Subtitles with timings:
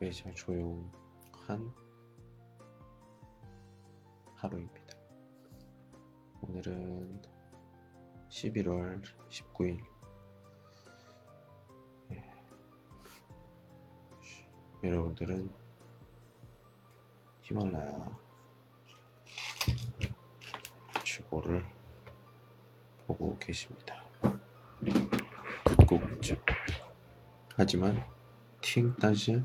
[0.00, 1.74] 매자 조용한
[4.36, 4.94] 하루입니다.
[6.40, 7.20] 오늘은
[8.28, 9.84] 11월 19일
[12.12, 12.32] 예.
[14.84, 15.50] 여러분들은
[17.42, 18.18] 히말라야
[21.02, 21.66] 지구를
[23.04, 24.04] 보고 계십니다.
[25.64, 26.20] 북극
[27.56, 28.06] 하지만
[28.60, 29.44] 팅 따지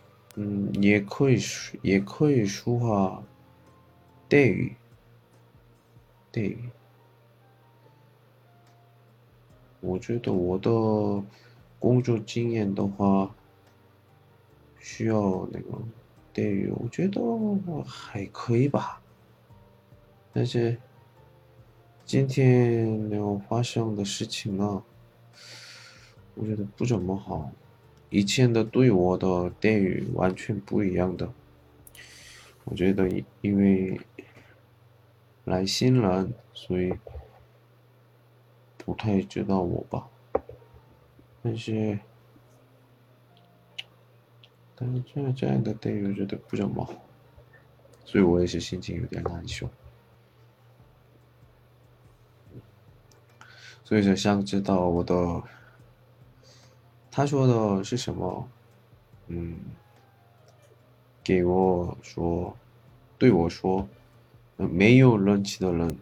[0.43, 3.23] 嗯，也可以说也可以说话
[4.27, 4.75] 待遇，
[6.31, 6.67] 待遇。
[9.81, 10.71] 我觉得我的
[11.77, 13.35] 工作经验的话，
[14.79, 15.77] 需要那个
[16.33, 17.21] 待遇，我觉得
[17.85, 18.99] 还可以吧。
[20.33, 20.75] 但是
[22.03, 24.83] 今天没有发生的事情呢，
[26.33, 27.51] 我觉得不怎么好。
[28.11, 31.33] 以前的对我的待遇完全不一样的。
[32.65, 33.09] 我觉得
[33.41, 33.99] 因为
[35.45, 36.93] 来新人，所以
[38.77, 40.07] 不太知道我吧。
[41.41, 41.97] 但是，
[44.75, 46.93] 但是这样这样的待遇我觉得不怎么好，
[48.03, 49.69] 所以我也是心情有点难受。
[53.83, 55.15] 所以说想知道我的，
[57.11, 58.49] 他说的是什么？
[59.27, 59.59] 嗯，
[61.21, 62.55] 给我说，
[63.17, 63.87] 对我说，
[64.55, 65.97] 没有人气的人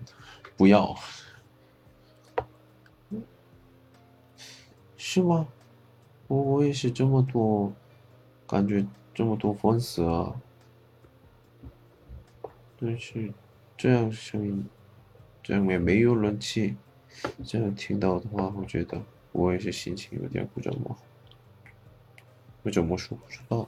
[0.55, 0.95] 不要，
[4.95, 5.47] 是吗？
[6.27, 7.73] 我我也是这么多，
[8.47, 10.39] 感觉这么多粉丝啊，
[12.79, 13.33] 但是
[13.75, 14.69] 这样声音，
[15.41, 16.77] 这样也没有人气。
[17.43, 19.01] 这样听到的话，我觉得
[19.31, 20.99] 我也是心情有点不怎么好，
[22.61, 23.67] 不怎么说不知道。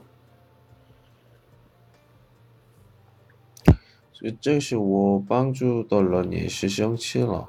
[4.12, 7.48] 所以这是我帮助的人也是生气了，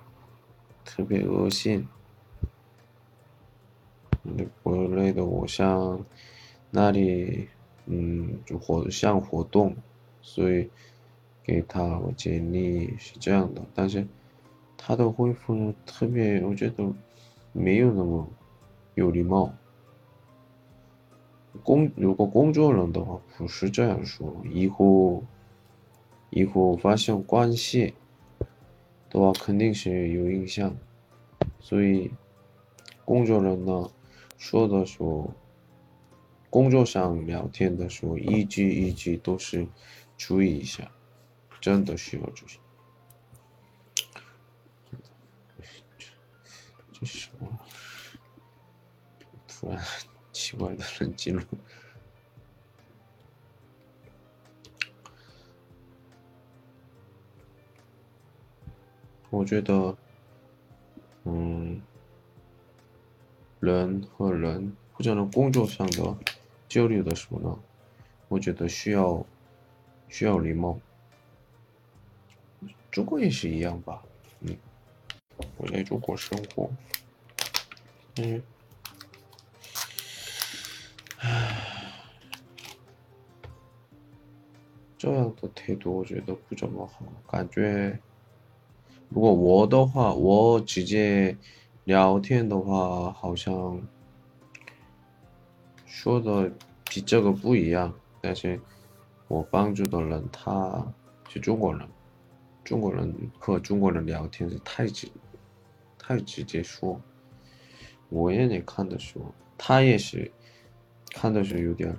[0.83, 1.87] 特别恶心。
[4.61, 6.03] 国内的我像
[6.71, 7.49] 那里，
[7.85, 9.75] 嗯，就活像活动，
[10.21, 10.69] 所以
[11.43, 14.07] 给他我建议是这样的，但是。
[14.85, 16.83] 他的回复，特别我觉得
[17.53, 18.27] 没有那么
[18.95, 19.53] 有礼貌。
[21.62, 24.42] 工如果工作人的话，不是这样说。
[24.44, 25.25] 以后
[26.30, 27.94] 以后发生关系
[29.10, 30.76] 的话，肯定是有影响。
[31.60, 32.12] 所以
[33.04, 33.90] 工作人呢
[34.36, 35.32] 说的时候，
[36.50, 39.66] 工作上聊天的时候，一句一句都是
[40.16, 40.90] 注意一下，
[41.60, 42.50] 真的需要注意。
[47.04, 47.58] 什么？
[49.46, 49.78] 突然
[50.43, 51.41] 奇怪的人进入。
[59.29, 59.95] 我觉得，
[61.23, 61.81] 嗯，
[63.61, 66.17] 人和人或者工作上的
[66.67, 67.57] 交流的什么呢？
[68.27, 69.25] 我觉得需要
[70.09, 70.77] 需要礼貌。
[72.91, 74.03] 中国也是一样吧，
[74.41, 74.57] 嗯，
[75.55, 76.69] 我在中国生活，
[78.17, 78.43] 嗯。
[84.97, 87.99] 这样的态度我觉得不怎么好，感觉。
[89.09, 91.37] 如果我的话，我直接
[91.83, 93.79] 聊天的话，好像
[95.85, 96.49] 说的
[96.85, 97.93] 比这个不一样。
[98.21, 98.59] 但是
[99.27, 100.83] 我帮助的人他
[101.27, 101.87] 是中国人，
[102.63, 105.09] 中国人和中国人聊天是太直，
[105.99, 106.99] 太直接说。
[108.09, 110.31] 我也得看的时候，他也是
[111.13, 111.95] 看的时候有点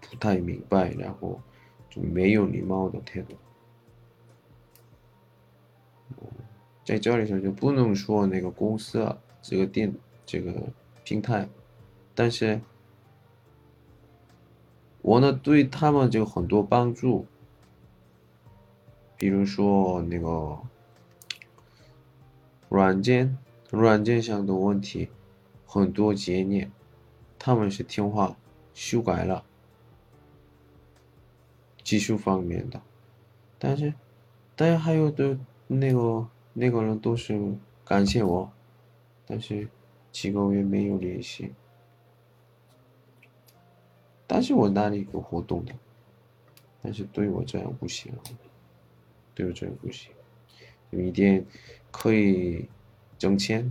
[0.00, 1.40] 不太明白，然后
[1.90, 3.36] 就没有礼貌的态度。
[6.84, 9.92] 在这里头就不能说那个公司啊，这个店
[10.24, 10.54] 这个
[11.02, 11.48] 平台，
[12.14, 12.60] 但是
[15.02, 17.26] 我呢对他们就很多帮助，
[19.18, 20.56] 比如说那个
[22.68, 23.36] 软件
[23.70, 25.08] 软件上的问题，
[25.66, 26.70] 很多节点
[27.46, 28.36] 他们是听话
[28.74, 29.44] 修改了，
[31.84, 32.82] 技术方面的，
[33.56, 33.94] 但是
[34.56, 35.38] 但是还有的
[35.68, 36.28] 那个。
[36.58, 37.38] 那个人都是
[37.84, 38.50] 感谢我，
[39.26, 39.68] 但是
[40.10, 41.52] 几个月没有联系。
[44.26, 45.74] 但是我那里有活动的，
[46.82, 48.10] 但是对我这样不行，
[49.34, 50.10] 对我这样不行，
[50.88, 51.44] 有一点
[51.90, 52.66] 可以
[53.18, 53.70] 挣钱。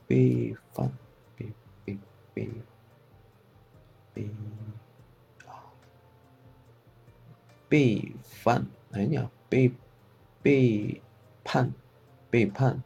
[0.10, 0.92] 陪陪伴，
[1.36, 1.52] 陪
[1.84, 1.98] 陪
[2.34, 2.50] 陪
[4.14, 4.30] 陪。
[7.68, 8.12] 背
[8.44, 9.72] 叛，哎呀，背
[10.40, 11.02] 背
[11.42, 11.74] 叛，
[12.30, 12.80] 背叛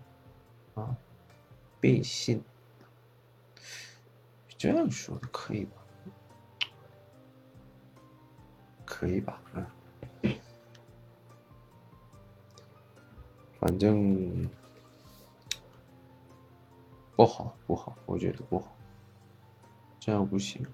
[0.74, 0.96] 啊，
[1.78, 2.42] 背信，
[4.56, 5.72] 这样说的可以吧？
[8.86, 9.42] 可以吧？
[9.54, 9.70] 啊，
[13.60, 14.48] 反正
[17.15, 18.75] 不好，不好，我觉得不好，
[19.99, 20.65] 这样不行。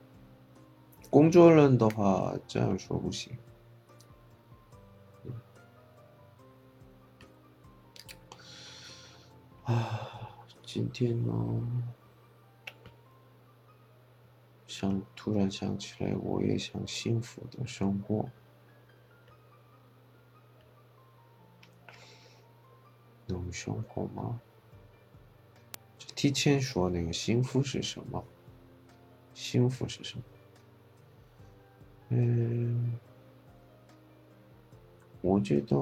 [1.10, 3.38] 工作人的话，这样说不行。
[9.66, 10.10] 啊，
[10.64, 11.34] 今天呢，
[14.66, 18.28] 想突然想起来，我也想幸福的生活，
[23.28, 24.42] 能生活吗？
[26.22, 28.24] 提前说那个幸福是什么？
[29.34, 30.24] 幸福是什么？
[32.10, 32.94] 嗯，
[35.22, 35.76] 我觉得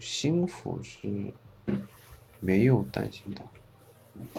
[0.00, 1.30] 幸福是。
[2.40, 3.42] 没有担心的，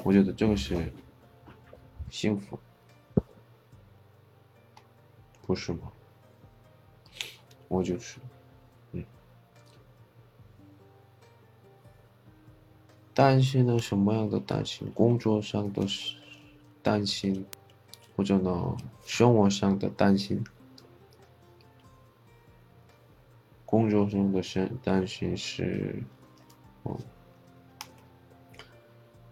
[0.03, 0.91] 我觉得这个是
[2.09, 2.57] 幸福，
[5.43, 5.91] 不是吗？
[7.67, 8.17] 我就是，
[13.13, 14.89] 担心呢什么样的担心？
[14.94, 15.86] 工作上的
[16.82, 17.46] 担心，
[18.15, 20.44] 或者呢生活上的担心？
[23.65, 26.01] 工作上的是担心是，
[26.86, 26.98] 嗯。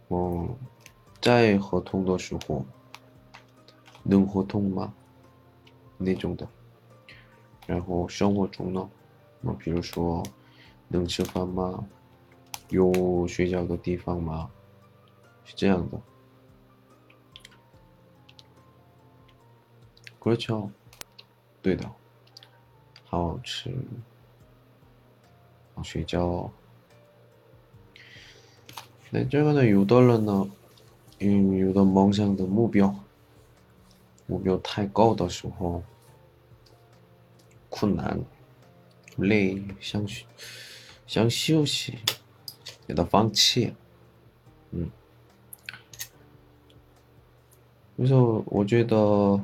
[0.09, 0.49] 哦，
[1.21, 2.65] 在合同的时候
[4.03, 4.93] 能合同吗？
[5.97, 6.47] 那种的。
[7.67, 8.89] 然后生活中呢，
[9.41, 10.23] 那比如说
[10.87, 11.87] 能吃饭吗？
[12.68, 14.50] 有睡觉的地方吗？
[15.44, 16.00] 是这样的。
[20.18, 20.70] 그렇죠
[21.60, 21.84] 对的，
[23.04, 23.70] 好好吃，
[25.74, 26.50] 好睡觉。
[29.10, 30.50] 那这个呢，有的人呢，
[31.20, 32.94] 嗯，有的梦想的目标，
[34.26, 35.82] 目标太高的时候，
[37.68, 38.18] 困难，
[39.16, 40.06] 累，想
[41.06, 41.98] 想休息，
[42.89, 43.75] 给他放弃，
[44.71, 44.89] 嗯，
[47.95, 48.15] 就是
[48.47, 49.39] 我觉得，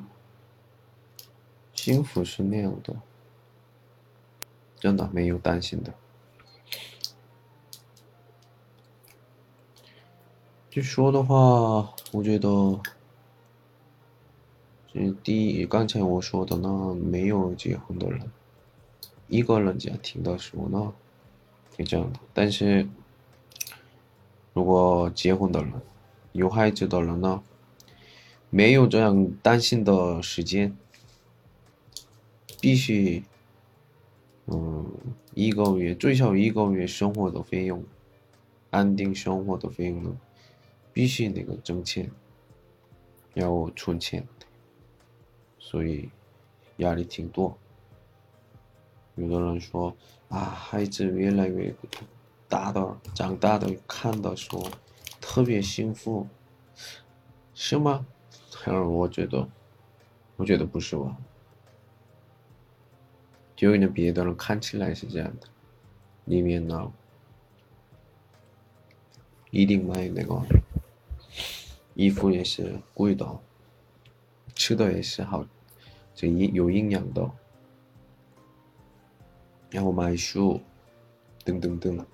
[1.76, 2.96] 幸福是那样的，
[4.80, 5.94] 真的没有担心的。
[10.72, 12.82] 据说的话，我觉得，
[14.92, 18.28] 这第一，刚才我说的那，没有结婚的人，
[19.28, 20.92] 一个人家庭的时候呢，
[21.78, 22.20] 是这样的。
[22.34, 22.90] 但是，
[24.56, 25.74] 如果结婚的人，
[26.32, 27.44] 有孩子的人呢，
[28.50, 30.74] 没有这样担心的时间，
[32.62, 33.22] 必须，
[34.46, 34.90] 嗯，
[35.34, 37.84] 一个月最少一个月生活的费用，
[38.70, 40.18] 安定生活的费用呢。
[40.94, 42.10] 必须那个挣钱，
[43.34, 44.26] 要存钱，
[45.60, 46.10] 所以
[46.78, 47.58] 压力挺多。
[49.16, 49.94] 有的人说
[50.30, 51.76] 啊，孩子越来越
[52.56, 54.66] 大的，长大的看的时候
[55.20, 56.26] 特别幸福，
[57.54, 58.06] 是吗？
[58.66, 59.46] 嗯，我觉得，
[60.38, 61.18] 我觉得不是吧？
[63.58, 65.50] 就因为别的人看起来是这样的，
[66.24, 66.94] 里面呢
[69.52, 70.42] 一定买那个。
[71.94, 73.26] 衣服也是贵的，
[74.54, 75.46] 吃的也是好，
[76.14, 77.30] 这营有营养的，
[79.72, 80.62] 然后买书，
[81.44, 82.06] 等等等等，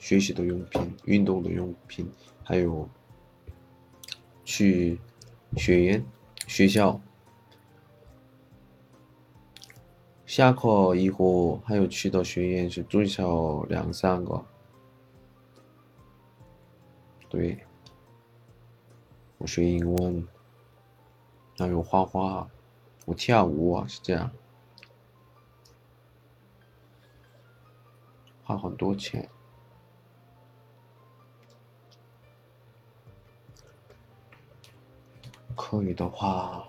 [0.00, 2.10] 学习的用品、运动的用品，
[2.42, 2.88] 还有
[4.44, 5.00] 去
[5.56, 6.04] 学院、
[6.46, 7.00] 学校，
[10.24, 14.44] 下课以后还有去的学院是最少两三个，
[17.28, 17.58] 对。
[19.40, 20.26] 我学英文，
[21.56, 22.48] 还有画画，
[23.04, 24.32] 我跳舞啊，是这样，
[28.42, 29.30] 花很多钱。
[35.58, 36.66] 可以的话，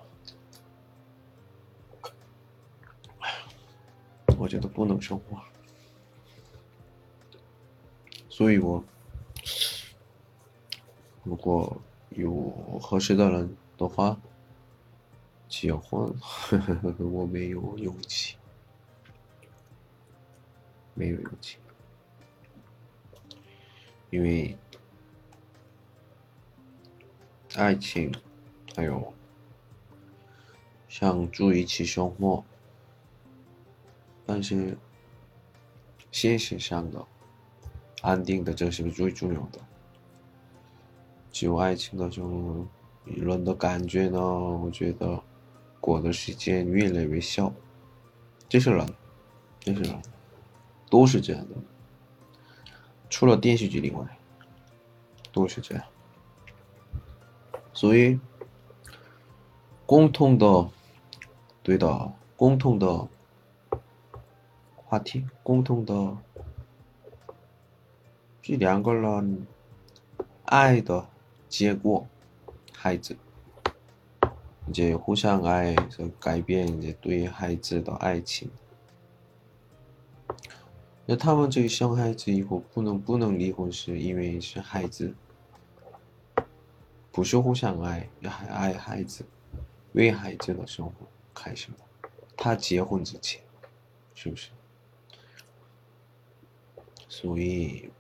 [4.40, 5.40] 我觉得不能生活，
[8.28, 8.84] 所以我
[11.24, 11.80] 如果。
[12.16, 12.50] 有
[12.82, 14.20] 合适的人的话，
[15.48, 16.12] 结婚，
[17.00, 18.36] 我没有勇气，
[20.96, 21.60] 没有勇气，
[24.10, 24.58] 因为
[27.56, 28.12] 爱情
[28.80, 29.14] 还有
[30.88, 32.42] 像住一起生活，
[34.26, 34.78] 但是
[36.14, 37.06] 现实上的
[38.02, 39.60] 安定的这是最重要的。
[41.30, 42.66] 只有爱情的这种
[43.04, 45.22] 人的感觉呢，我觉得
[45.82, 47.54] 过的时间越来越小。
[48.48, 48.88] 这是人，
[49.60, 50.02] 这是人，
[50.90, 51.56] 都是这样的，
[53.10, 54.08] 除了电视剧以外，
[55.34, 55.84] 都是这样。
[57.74, 58.18] 所以，
[59.89, 60.71] 共同的，
[61.63, 63.09] 对的，共同的
[64.77, 66.17] 话题，共同的，
[68.41, 69.47] 这两个人
[70.45, 71.07] 爱的。
[71.47, 72.05] 结果，
[72.73, 73.17] 孩子，
[74.69, 75.73] 이제互相爱，
[76.19, 78.51] 改变이제对孩子的爱情。
[81.07, 85.15] 那他们这个生孩子以后不能不能离婚，是因为是孩子，
[87.13, 89.25] 不是互相爱，要还爱孩子，
[89.93, 90.93] 为孩子的生活
[91.35, 91.69] 开始。
[92.37, 93.41] 他结婚之前，
[94.15, 94.51] 是不是？
[97.09, 97.91] 所以，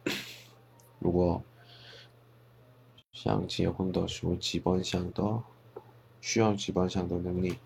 [0.98, 1.42] 如果。
[3.12, 5.42] 想结婚的时候，基本上的
[6.20, 7.56] 需要基本上的能力。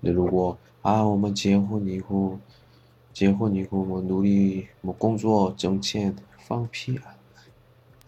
[0.00, 2.38] 那如果啊，我们结婚以后，
[3.12, 7.16] 结婚以后我努力我工作挣钱，放屁啊！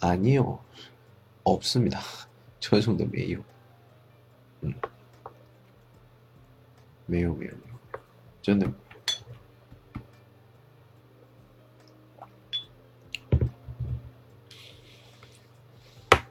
[0.00, 2.00] 아니요없습니다
[2.60, 3.40] 这种都没有。
[4.60, 4.72] 嗯，
[7.07, 7.99] 没有没有没有，
[8.41, 8.71] 真的。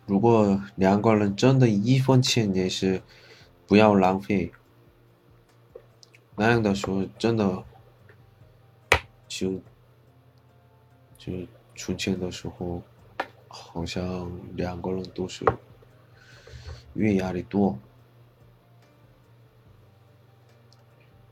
[0.06, 3.02] 如果两个人真的一分钱也是
[3.66, 4.52] 不要浪费，
[6.36, 7.64] 那样的时候真的
[9.26, 9.60] 就
[11.18, 11.32] 就
[11.74, 12.82] 出钱的时候，
[13.48, 15.44] 好像两个人都是
[16.94, 17.76] 越压力多。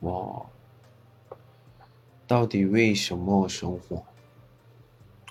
[0.05, 0.51] 我，
[2.27, 4.05] 到底为什么生活？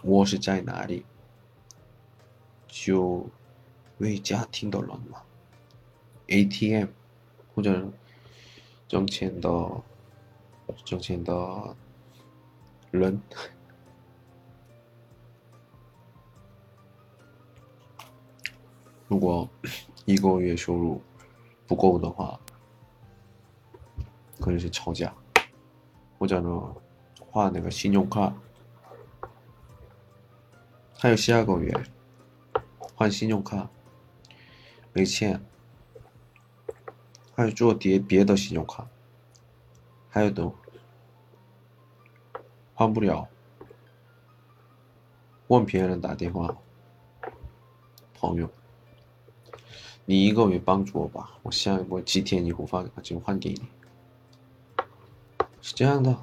[0.01, 1.05] 我是在哪里？
[2.67, 3.27] 就
[3.99, 5.21] 为家庭的人嘛
[6.27, 6.87] ，ATM
[7.53, 7.87] 或者
[8.87, 9.83] 挣钱的
[10.83, 11.75] 挣钱的
[12.89, 13.21] 人，
[19.07, 19.47] 如果
[20.05, 20.99] 一个月收入
[21.67, 22.39] 不够的话，
[24.39, 25.13] 可能是吵架，
[26.17, 26.75] 或者呢
[27.29, 28.33] 花那个信用卡，
[30.97, 31.73] 还有下个月
[32.95, 33.69] 换信用卡。
[34.95, 35.43] 没钱，
[37.35, 38.87] 还有做别别的信用卡，
[40.07, 40.53] 还有都
[42.75, 43.27] 换不了，
[45.47, 46.55] 问别人打电话，
[48.13, 48.47] 朋友。
[50.05, 53.61] 你一个月帮助我吧，我下我几天以后发就还给你，
[55.63, 56.13] 是这样的，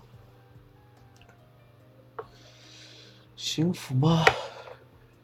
[3.35, 4.23] 幸福吗？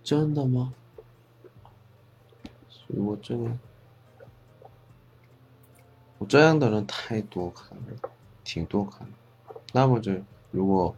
[0.03, 0.73] 真的吗？
[2.67, 3.59] 所以我真的，
[6.17, 8.11] 我这样的人太多看了，
[8.43, 9.61] 挺多看的。
[9.75, 10.11] 那么就
[10.51, 10.97] 如果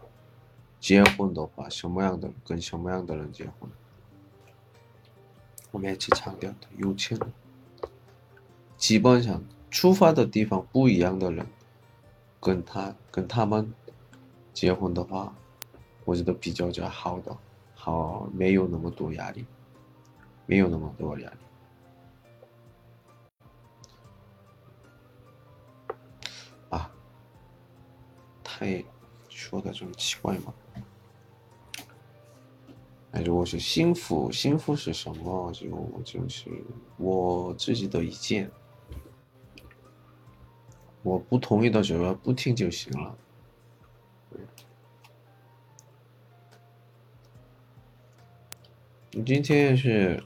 [0.79, 3.69] 结婚的话，什么样的跟什么样的人结婚？
[5.73, 7.33] 我们一起强调的有钱人。
[8.77, 11.45] 基本上出发的地方不一样的人，
[12.41, 13.73] 跟他跟他们
[14.53, 15.35] 结婚的话，
[16.05, 17.37] 我觉得比较较好的，
[17.75, 19.45] 好没有那么多压力，
[20.47, 21.37] 没有那么多压力。
[26.71, 26.91] 啊，
[28.43, 28.85] 太
[29.29, 30.55] 说的这么奇怪吗？
[33.13, 35.51] 哎，如果是幸福，幸福是什么？
[35.53, 35.67] 就
[36.05, 36.51] 就是
[36.99, 38.51] 我自己的意见。
[41.02, 43.18] 我不同意的时候不听就行了。
[49.12, 50.24] 你今天是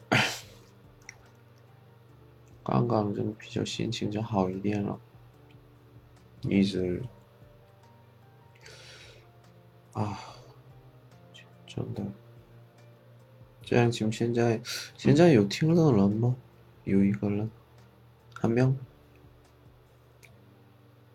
[2.64, 4.98] 刚刚就比较心情就好一点了，
[6.44, 7.04] 一直
[9.92, 10.18] 啊，
[11.66, 12.02] 真的，
[13.62, 14.62] 这样就现在
[14.98, 16.36] 现在有听的人吗？
[16.86, 17.52] 有一个人，
[18.36, 18.74] 还没有。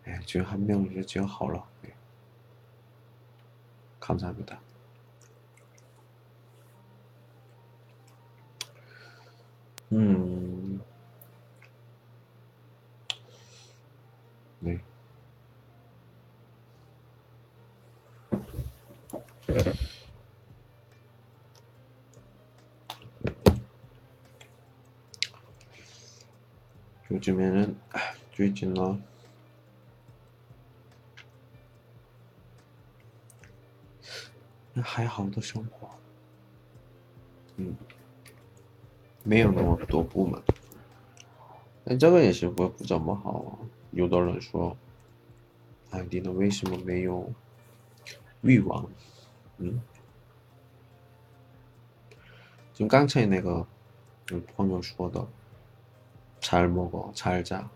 [0.08, 1.94] 예, 지금 한 명을 지금 하러 예.
[4.00, 4.60] 감사합니다.
[9.92, 10.80] 음,
[14.60, 14.80] 네.
[27.10, 27.78] 요즘에는
[28.34, 28.74] 最近
[34.77, 35.89] 呢还好的生活，
[37.57, 37.75] 嗯，
[39.23, 40.41] 没有那么多不满。
[41.83, 43.59] 那这个也是不不怎么好。
[43.91, 46.31] 有的人说：“哎，你呢？
[46.31, 47.31] 为什么没有
[48.41, 48.89] 欲望？”
[49.57, 49.79] 嗯，
[52.73, 53.67] 就刚才那个
[54.55, 55.27] 朋友说的，
[56.41, 57.67] 잘먹어잘 자。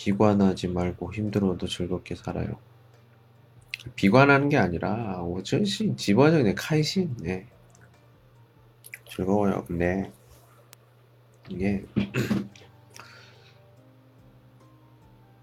[0.00, 2.58] 비관하지 말고 힘들어도 즐겁게 살아요.
[3.94, 7.46] 비관하는 게 아니라 어쩐시 집어적인 카이신 네.
[9.08, 9.64] 즐거워요.
[9.66, 10.12] 근데
[11.48, 11.84] 이게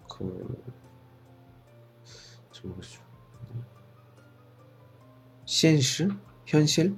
[0.09, 0.23] 그
[2.63, 3.01] 뭐죠?
[5.45, 6.09] 现实
[6.45, 6.95] 현실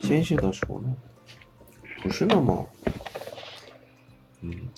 [0.00, 0.96] 现实的说呢
[2.02, 2.66] 不是那么
[4.42, 4.68] 음,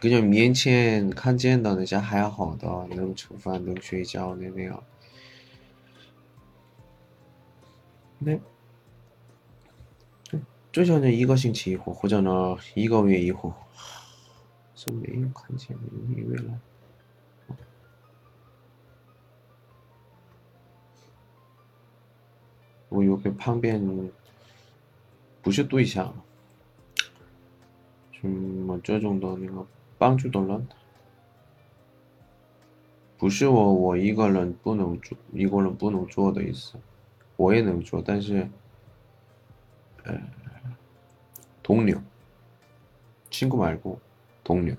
[0.00, 4.82] 跟你面前看见的那些还要好的，能吃饭能睡觉的那样。
[8.18, 8.38] 那
[10.72, 13.52] 最少呢一个星期一回，或者呢一个月一回，
[14.74, 15.82] 是没有看见的
[16.14, 16.60] 月了。
[22.88, 24.10] 我有个旁边
[25.42, 26.14] 不是对象。
[28.23, 29.65] 嗯，这种的那个
[29.97, 30.67] 帮助的人，
[33.17, 36.75] 不是我我一个人不能做，一个人不能做的意思，
[37.35, 38.47] 我也能做，但是，
[40.03, 40.21] 呃，
[41.63, 41.99] 同僚，
[43.31, 43.97] 친구말고
[44.43, 44.77] 同僚，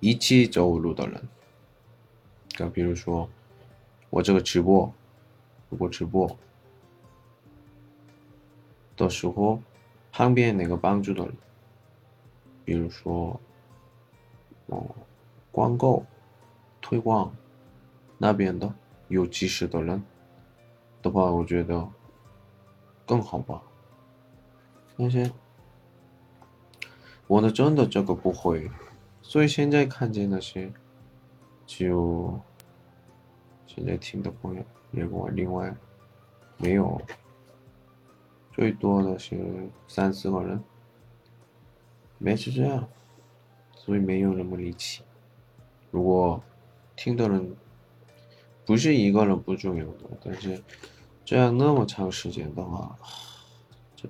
[0.00, 1.28] 一起走路的人，
[2.48, 3.30] 就比如说
[4.10, 4.92] 我这个直播，
[5.68, 6.36] 如果直播
[8.96, 9.62] 的时候。
[10.11, 11.27] 旁边那个帮助的，
[12.65, 13.39] 比如说，
[14.67, 14.85] 哦，
[15.51, 16.03] 广告
[16.81, 17.33] 推广
[18.17, 18.73] 那边的
[19.07, 20.03] 有及时的人
[21.01, 21.87] 的话，我觉得
[23.05, 23.61] 更好吧。
[24.95, 25.31] 那些
[27.27, 28.69] 我的真的这个不会，
[29.21, 30.71] 所以现在看见那些
[31.65, 32.37] 就
[33.65, 35.73] 现在听的朋友，另外另外
[36.57, 37.01] 没有。
[38.59, 40.61] 最多的是三四个人，
[42.17, 42.89] 没是这样，
[43.73, 45.01] 所以没有那么离奇。
[45.91, 46.43] 如果
[46.97, 47.55] 听的人
[48.65, 50.61] 不是一个人不重要的，但是
[51.23, 52.97] 这样那么长时间的话，
[53.95, 54.09] 这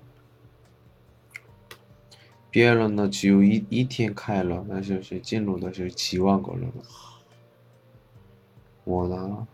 [2.49, 6.83] 别人呢只有一一天开了，那就是进入的是七万个人了，
[8.83, 9.47] 我呢？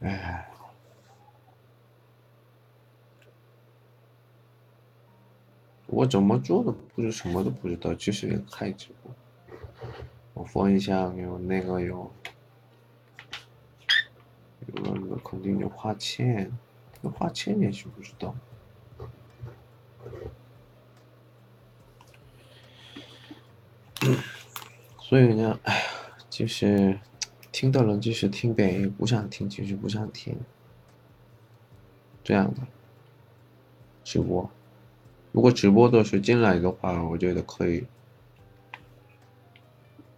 [0.00, 0.50] 哎，
[5.86, 9.12] 我怎么做的不是什么都不知道，就是开直播。
[10.32, 12.10] 我分享有那个有，
[14.66, 16.50] 有那个肯定有花钱，
[17.02, 18.34] 要花钱也许不知道。
[24.98, 25.84] 所以呢，哎呀，
[26.30, 26.98] 就是。
[27.60, 30.34] 听的人继续听呗，不想听继续不想听，
[32.24, 32.62] 这样的
[34.02, 34.50] 直播。
[35.30, 37.86] 如果直播的时候进来的话，我觉得可以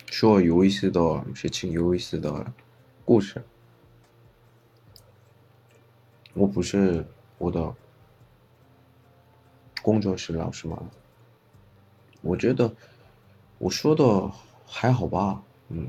[0.06, 2.52] 说有意思的事情，有意思的
[3.04, 3.42] 故事。
[6.34, 7.04] 我不是
[7.38, 7.74] 我的
[9.82, 10.80] 工作室老师吗？
[12.20, 12.72] 我觉得
[13.58, 14.30] 我说的
[14.64, 15.88] 还好吧，嗯。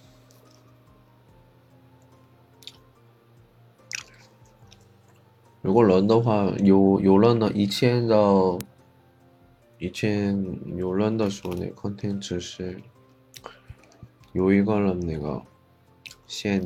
[5.71, 8.59] 如果人的话，有有人的，以前的，
[9.77, 10.37] 以前
[10.75, 12.77] 有人的时候，那 content 是
[14.33, 15.41] 有一个人那个
[16.27, 16.61] 先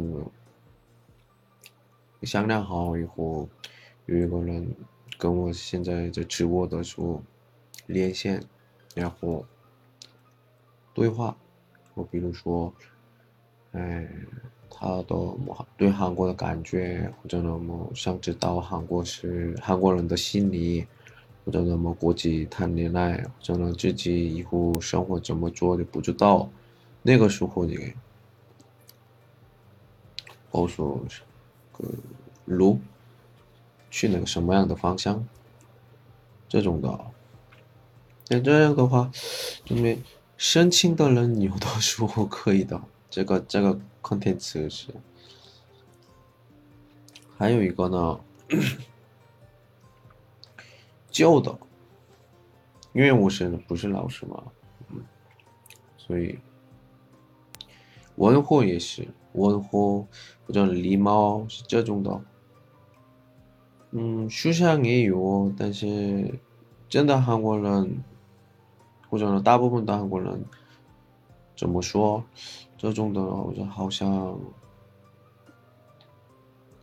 [2.24, 3.48] 商量好以后，
[4.08, 4.76] 有一个人
[5.20, 7.22] 跟我现在在直播的时候
[7.86, 8.42] 连线，
[8.96, 9.46] 然后
[10.96, 11.38] 对话，
[11.94, 12.74] 我比如说，
[13.74, 14.10] 哎。
[14.78, 15.16] 他的
[15.78, 20.86] 对韩国的感觉，或者那么想知道韩国是韩国人的心理，
[21.46, 26.50] 或者那么国际谈恋爱，或者呢自己以后生活怎么做的不知道，
[27.02, 27.94] 那个时候你，
[30.52, 31.06] 告诉
[31.72, 31.86] 个
[32.44, 32.78] 路，
[33.90, 35.26] 去那个什么样的方向，
[36.50, 37.00] 这种的，
[38.28, 39.10] 那这样的话，
[39.70, 40.00] 因为
[40.36, 43.80] 申请的人有的时候可以的，这个这个。
[44.05, 44.95] 컨텐츠是，
[47.37, 48.21] 还有一个呢，
[51.11, 51.59] 旧的，
[52.93, 54.43] 因为我是不是老师嘛，
[54.91, 55.03] 嗯，
[55.97, 56.39] 所以
[58.17, 60.07] 问候也是问候
[60.47, 62.21] 或者礼貌是这种的，
[63.93, 66.39] 嗯，书上也有，但是
[66.89, 68.03] 真的韩国人
[69.09, 70.45] 或者大部分的韩国人
[71.56, 72.24] 怎么说？
[72.78, 74.40] 这种的，我觉得好像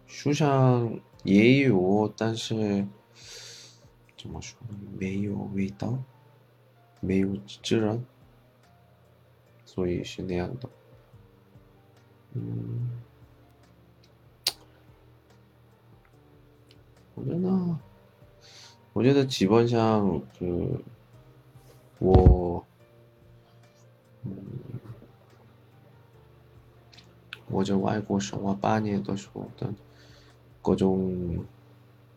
[0.06, 2.87] 书上也有，但是
[4.16, 4.76] 怎么说呢？
[4.98, 5.96] 没有味道，
[7.00, 8.02] 没有自然，
[9.64, 10.68] 所以是那样的。
[12.32, 12.90] 嗯，
[17.14, 17.78] 我觉得，
[18.94, 20.80] 我觉得基本上就
[21.98, 22.64] 我，
[27.52, 29.72] 我在外国生活八年的时候的
[30.62, 31.44] 各种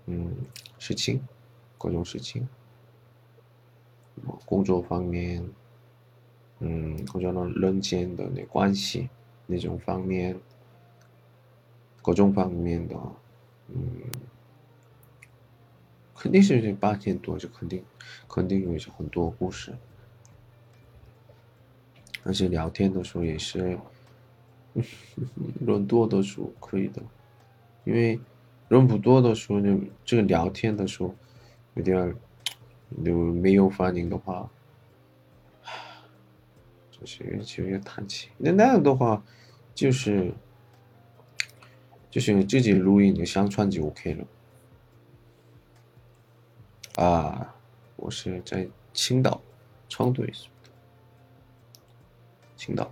[0.05, 0.33] 嗯
[0.79, 1.21] 事情，
[1.77, 2.47] 各种事情，
[4.45, 5.45] 工作方面，
[6.59, 9.09] 嗯，或者呢人间的那关系
[9.45, 10.39] 那种方面，
[12.01, 12.95] 各种方面的，
[13.67, 14.03] 嗯，
[16.15, 17.83] 肯定是这八年多，就肯定
[18.29, 19.75] 肯定有很多故事，
[22.23, 23.77] 而且聊天的时候也是。
[25.65, 27.01] 人多的时候可以的，
[27.85, 28.19] 因为
[28.67, 31.15] 人不多的时候，就这个聊天的时候
[31.75, 32.15] 有点
[33.03, 34.49] 就没有反应的话，
[36.91, 38.29] 就是就有叹气。
[38.37, 39.23] 那那样的话，
[39.73, 40.33] 就是
[42.09, 44.27] 就是自己录音你上传就 OK 了。
[46.95, 47.55] 啊，
[47.95, 49.41] 我是在青岛，
[49.87, 50.47] 昌队是，
[52.55, 52.91] 青岛。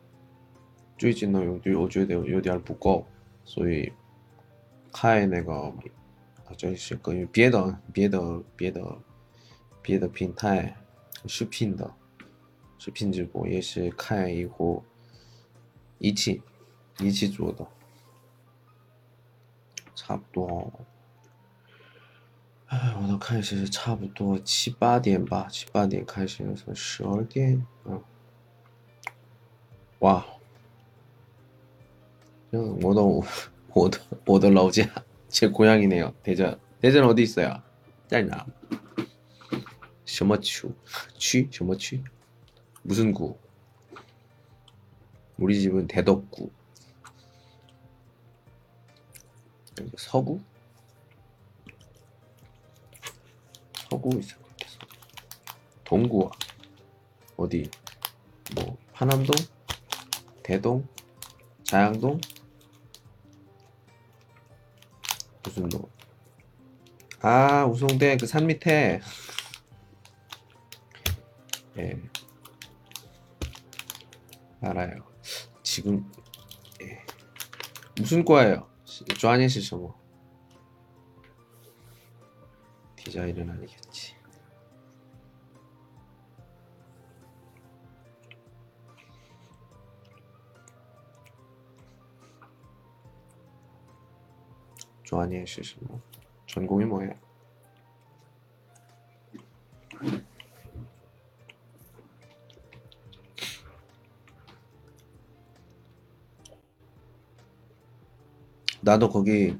[1.01, 3.03] 最近呢有有有点不够，
[3.43, 3.91] 所以
[4.93, 5.73] 开那个
[6.55, 8.97] 就是关于别的别的别的
[9.81, 10.77] 别的平台
[11.25, 11.91] 视频的，
[12.77, 14.83] 视频直播也是看以后
[15.97, 16.39] 一起
[16.99, 17.67] 一起做的，
[19.95, 20.71] 差不多。
[22.67, 27.99] 哎，我都开始差不多七八点吧，七八点开始，十二点，嗯，
[29.97, 30.23] 哇。
[32.50, 33.02] 我的
[33.74, 34.88] 我的我的老家
[35.28, 36.14] 제 고향이네요.
[36.22, 36.58] 대전.
[36.80, 37.62] 대전 어디 있어요?
[38.08, 38.46] 짤나.
[40.04, 40.72] 什么区?
[41.18, 41.48] 취?
[41.50, 42.02] 什么区?
[42.82, 43.36] 무슨 구?
[45.36, 46.50] 우리 집은 대덕구.
[49.98, 50.40] 서구?
[53.74, 54.36] 서구 있어.
[55.84, 56.30] 동구와
[57.36, 57.70] 어디?
[58.54, 59.36] 뭐 파남동?
[60.42, 60.88] 대동?
[61.64, 62.20] 자양동?
[65.43, 65.89] 무슨 뭐?
[67.21, 68.99] 아 우송대 그 산 밑에
[71.77, 72.01] 예
[74.61, 75.03] 알아요
[75.63, 76.11] 지금
[76.81, 77.03] 예.
[77.97, 78.69] 무슨 과예요?
[79.17, 80.01] 좋아하시죠 뭐
[82.95, 84.10] 디자인은 아니겠지
[95.11, 96.01] 좋아하는 시시 뭐.
[96.45, 97.11] 전공이 뭐예요?
[108.81, 109.57] 나도 거기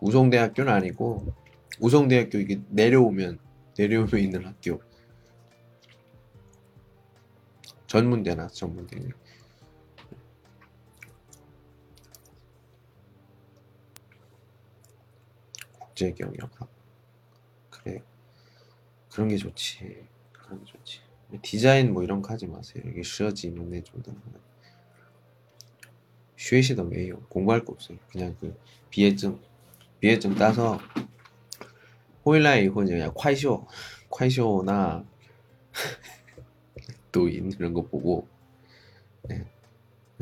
[0.00, 1.34] 우성대학교는 아니고
[1.80, 3.40] 우성대학교 이게 내려오면
[3.76, 4.80] 내려오면 있는 학교.
[7.88, 8.96] 전문대나 전문대
[15.94, 16.50] 국제 경영학
[17.70, 18.02] 그래.
[19.12, 20.08] 그런 게 좋지.
[20.32, 21.00] 그런 게 좋지.
[21.40, 22.82] 디자인 뭐 이런 거 하지 마세요.
[22.84, 24.12] 이게 쉬어지면 내 정도
[26.36, 27.20] 쉬시도 매요.
[27.28, 27.96] 공부할 거 없어요.
[28.10, 28.58] 그냥 그
[28.90, 29.40] 비회증
[30.00, 30.80] 비회증 따서
[32.26, 33.66] 호일라이 이후 그냥 콰이쇼
[34.10, 35.04] 콰이쇼나
[37.12, 38.26] 도인 이런 거 보고
[39.22, 39.46] 네.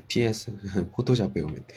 [0.06, 1.76] PS 포토샵 배우면 돼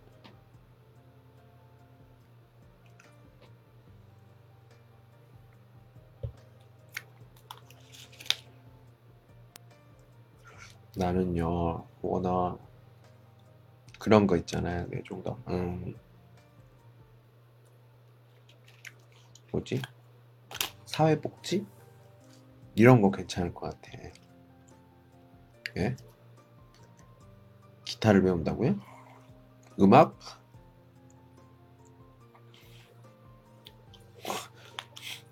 [10.95, 12.59] 나는요 워낙
[13.99, 14.87] 그런 거 있잖아요.
[14.89, 15.95] 네 정도 음.
[19.51, 19.81] 뭐지?
[20.85, 21.65] 사회복지?
[22.75, 23.91] 이런 거 괜찮을 것 같아.
[25.77, 25.95] 예?
[27.85, 28.79] 기타를 배운다고요?
[29.79, 30.17] 음악?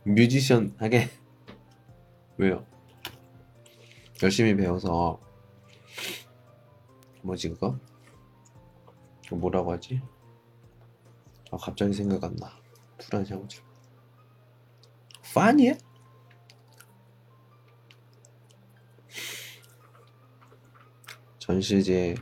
[0.03, 1.09] 뮤지션 하게.
[2.37, 2.65] 왜요?
[4.21, 5.19] 열심히 배워서
[7.28, 7.78] 뭐지 그거?
[9.30, 10.00] 뭐라고 하지?
[11.50, 12.50] 아 갑자기 생각 안 나.
[12.98, 13.60] 불안 샤오지.
[15.34, 15.76] 파니에?
[21.38, 22.14] 전시제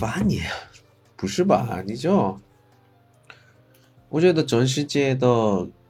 [0.00, 0.40] 파니
[1.16, 2.40] 不是吧 아니죠?
[4.08, 5.68] 我觉得전시제的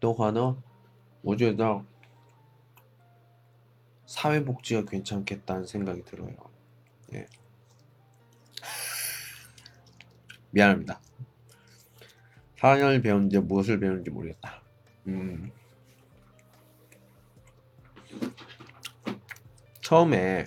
[0.00, 0.56] 的话呢，
[1.22, 1.84] 我觉得
[4.06, 6.36] 사회복지가괜찮겠다는생각이들어요
[7.14, 7.26] 예，
[10.50, 11.00] 미안합니다
[12.58, 15.50] 사냥을배운지무엇을배우는지모르겠다음
[19.80, 20.46] 처음에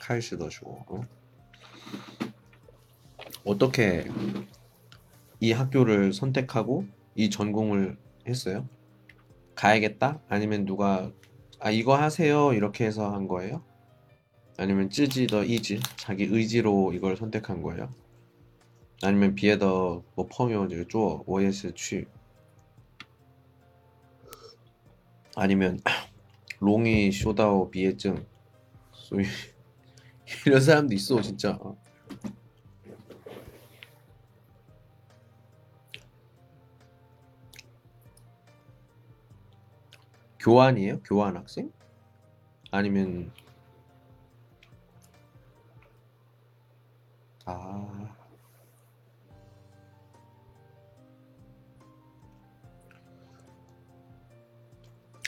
[0.00, 1.00] 开始的时候 어?
[3.44, 4.10] 어떻게
[5.40, 7.96] 이 학교를 선택하고 이 전공을
[8.27, 8.67] 했어요?
[9.55, 10.21] 가야겠다?
[10.27, 11.11] 아니면 누가
[11.59, 13.63] 아 이거 하세요 이렇게 해서 한 거예요?
[14.57, 17.89] 아니면 찌지 더 이지 자기 의지로 이걸 선택한 거예요?
[19.03, 22.05] 아니면 비에 더 뭐 펑요 쪼 워예스 취
[25.35, 25.79] 아니면
[26.59, 28.25] 롱이 쇼다오 비해증
[28.91, 29.25] 소위
[30.47, 31.59] 이런 사람도 있어 진짜
[40.47, 41.01] 교환이에요?
[41.01, 41.73] 교환 학생?
[42.71, 43.33] 아니면
[47.43, 48.15] 아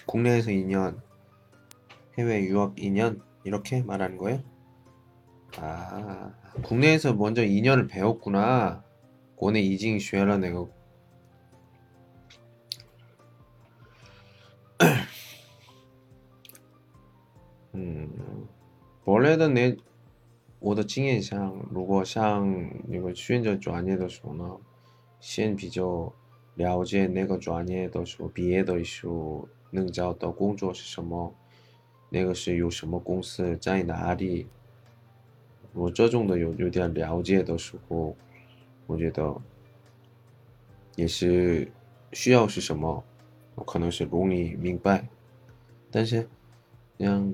[0.06, 1.02] 국내에서 2년
[2.18, 4.42] 해외 유학 2년 이렇게 말하는 거예요?
[5.58, 8.86] 아, 국내에서 먼저 2년을 배웠구나.
[9.36, 10.66] 고내 이징 쉐라 내가
[17.82, 18.10] 嗯，
[19.06, 19.74] 国内的那，
[20.60, 24.58] 我的经验上，如果像你们选择专业的时候呢，
[25.22, 26.12] 先比较
[26.56, 31.34] 了解那个专业的时候，毕业的时候，能找到工作是什么，
[32.10, 34.48] 那个是有什么公司在哪里。
[35.72, 38.14] 我这种的有有点了解的时候，
[38.88, 39.42] 我觉得。
[40.96, 41.72] 也是
[42.12, 43.02] 需要是什么，
[43.56, 45.08] 我可能是容易明白，
[45.90, 46.28] 但是，
[46.98, 47.34] 你像。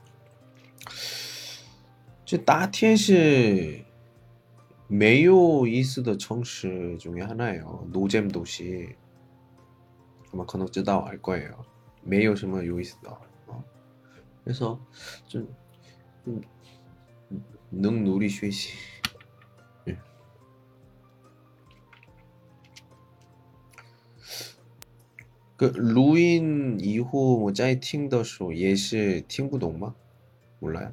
[2.30, 3.84] 这大天是
[4.88, 7.88] 没有意思的城市 중에 하나예요.
[7.92, 8.94] 노잼 도시.
[10.32, 11.64] 아마 可能知道알 거예요.
[12.02, 13.10] 没有什么有意思的.
[13.46, 13.62] 어.
[14.44, 14.78] 그래서
[15.26, 15.48] 좀,
[16.24, 16.40] 좀
[17.70, 18.74] 能努力学习。
[19.86, 19.96] 嗯，
[25.56, 29.94] 个录音以后我在听的时候也是听不懂吗？
[30.60, 30.92] 몰라 요？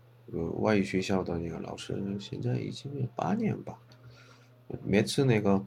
[0.31, 3.77] 个外语学校的那个老师，现在已经八年吧。
[4.83, 5.65] 每次那个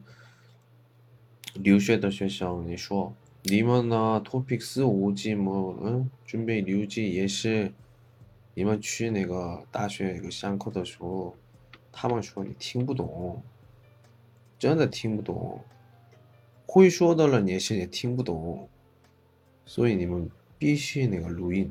[1.55, 4.21] 留学的学校，你说你们呢？
[4.25, 5.77] 토픽四五级么？
[5.83, 7.73] 嗯，准备留级也是，
[8.55, 11.37] 你们去那个大学上课的时候，
[11.93, 13.43] 他们说你听不懂。
[14.57, 15.61] 真的听不懂，
[16.65, 18.67] 会说的人也是也听不懂，
[19.67, 21.71] 所以你们必须那个录音，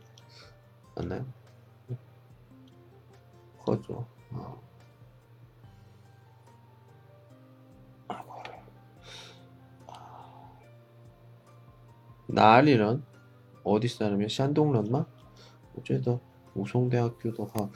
[1.01, 1.25] 맞나요?
[3.59, 4.05] 커죠.
[4.31, 4.61] 어.
[12.27, 13.03] 나리런
[13.63, 14.27] 어디 사람이야?
[14.29, 15.05] 샨동런마?
[15.77, 16.19] 어제도
[16.55, 17.69] 우송대학교도 가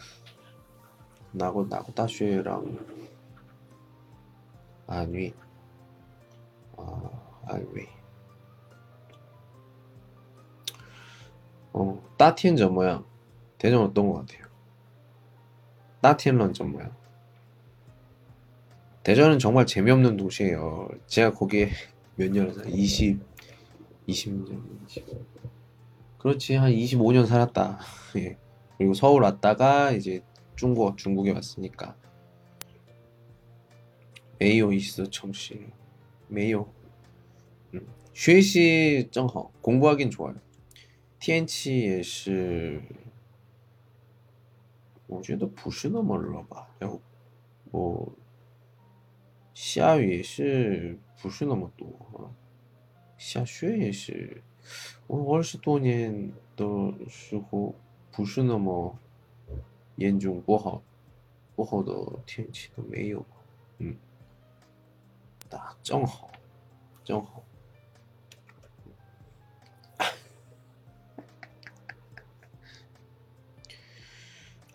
[1.32, 2.78] 나고 나고 다슈랑
[4.88, 5.34] 안위
[6.78, 7.12] 아
[7.48, 7.88] 안위
[11.74, 13.04] 어 따티엔저 뭐야?
[13.65, 14.47] 대전 어떤 것 같아요?
[16.01, 16.91] 따티엔런 저 뭐야?
[19.03, 20.89] 대전은 정말 재미없는 도시예요.
[21.07, 21.71] 제가 거기에
[22.17, 23.21] 몇 년을 20
[24.09, 25.07] 20년, 20.
[26.19, 27.81] 그렇지 한 25년 살았다.
[28.17, 28.37] 예.
[28.77, 30.23] 그리고 서울 왔다가 이제
[30.57, 31.97] 중국 중국에 왔으니까
[34.39, 35.67] 메이오 이스 청시
[36.29, 36.67] 메이오
[37.75, 37.87] 음.
[38.15, 40.35] 学习正好 공부하긴 좋아요.
[41.19, 42.83] 天气也是
[45.08, 47.00] 我觉得不是那么热吧然后
[47.72, 48.12] 我
[49.54, 51.88] 下雨也是不是那么多
[52.18, 52.28] 啊
[53.18, 54.44] 下雪也是，
[55.08, 56.66] 我二十多年的
[57.08, 57.74] 时候
[58.12, 58.98] 不是那么
[59.96, 60.82] 严重不好，
[61.56, 61.94] 不好的
[62.26, 63.26] 天气都没有，
[63.78, 63.96] 嗯，
[65.50, 66.30] 打正好，
[67.06, 67.42] 正好。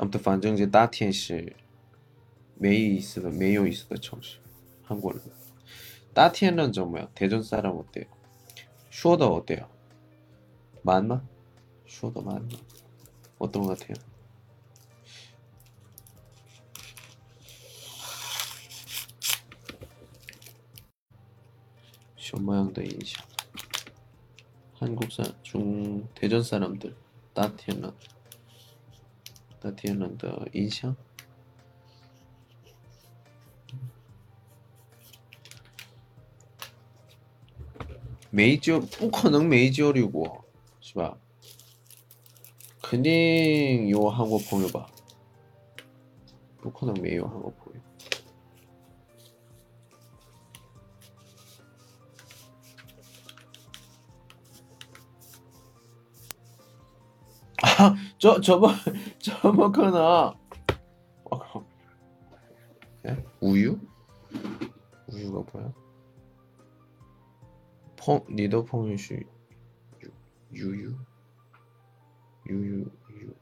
[0.03, 1.51] 아무튼 반정 이제 따티엔시
[2.55, 4.38] 메이 있으다 메이오 있으다 정시
[4.84, 5.20] 한국어로
[6.14, 8.07] 따티엔은 저 뭐야 대전 사람 어때요?
[8.88, 9.68] 쇼더 어때요?
[10.82, 11.22] 맞나?
[11.86, 12.48] 쇼더 맞나?
[13.38, 13.94] 어떤 것 같아요?
[22.16, 23.18] 쇼모양도 인식
[24.78, 26.96] 한국 사중 대전 사람들
[27.34, 27.92] 따티엔은
[29.62, 30.96] 那天人的影响。
[38.30, 40.44] 没救，不可能没交流过，
[40.80, 41.18] 是吧？
[42.80, 44.88] 肯定有韩国朋友吧？
[46.61, 47.80] 不可能没有韩国朋友。
[57.80, 58.74] 저, 저, 저번,
[59.18, 60.34] 저번 코너.
[63.06, 63.24] 예?
[63.40, 63.78] 우유?
[65.08, 65.72] 우유가 뭐야?
[67.96, 69.20] 펑, 리더 펑유슈,
[70.52, 70.94] 유유?
[72.48, 73.34] 유유, 유.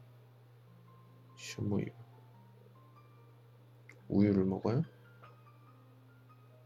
[1.37, 1.87] 슈무유.
[4.09, 4.83] 우유를 먹어요?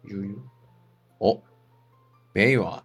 [0.09, 0.45] 유유?
[1.21, 1.43] 어?
[2.35, 2.85] 매와.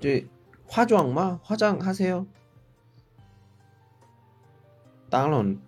[0.00, 0.26] 这
[0.66, 1.40] 化妆吗？
[1.42, 2.26] 化妆하세요？
[5.08, 5.58] 当然，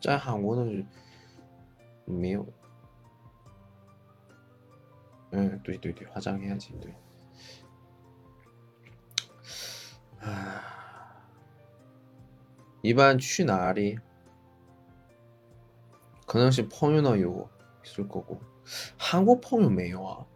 [0.00, 0.84] 在韩国的
[2.04, 2.46] 没有。
[5.30, 6.94] 嗯，对对对，化妆해야지对。
[10.20, 10.62] 啊，
[12.80, 13.98] 一般去哪里？
[16.26, 17.48] 可能是朋友那有
[17.84, 18.38] 있을거고
[18.96, 20.26] 韩国朋友没有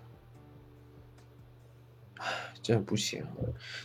[2.60, 3.24] 唉，这不行，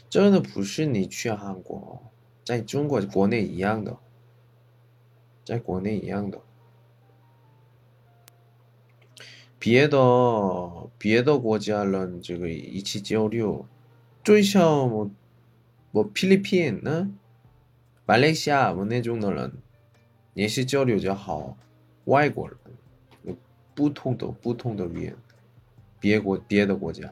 [0.10, 2.04] 真的不是你去韩国，
[2.44, 3.98] 在中国国内一样的。
[5.44, 6.40] 在国内一样的，
[9.58, 9.98] 别的
[11.00, 13.66] 别的国家人这个一起交流，
[14.24, 15.12] 最少我
[15.92, 17.12] 我菲律宾呢，
[18.06, 19.52] 马来西亚我那种的人
[20.36, 21.58] 也是交流就好，
[22.06, 23.36] 外国人，
[23.74, 25.18] 不同的不同的语言，
[26.00, 27.12] 别国别的国家，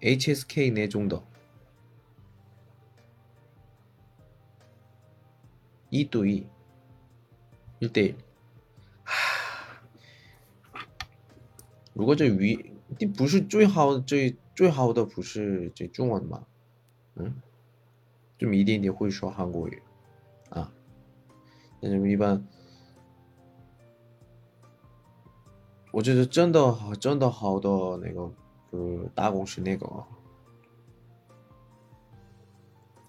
[0.00, 1.22] HSK 내종 더，
[5.90, 6.46] 一对一，
[7.78, 8.14] 一对一。
[11.94, 16.46] 如果这语你不是最好最最好的不是这中文吗？
[17.14, 17.34] 嗯，
[18.38, 19.82] 这么一点点会说韩国语
[20.50, 20.70] 啊？
[21.80, 22.46] 那什么一般？
[25.90, 28.30] 我觉得真的好，真的好的那个
[28.70, 30.04] 呃大公司那个，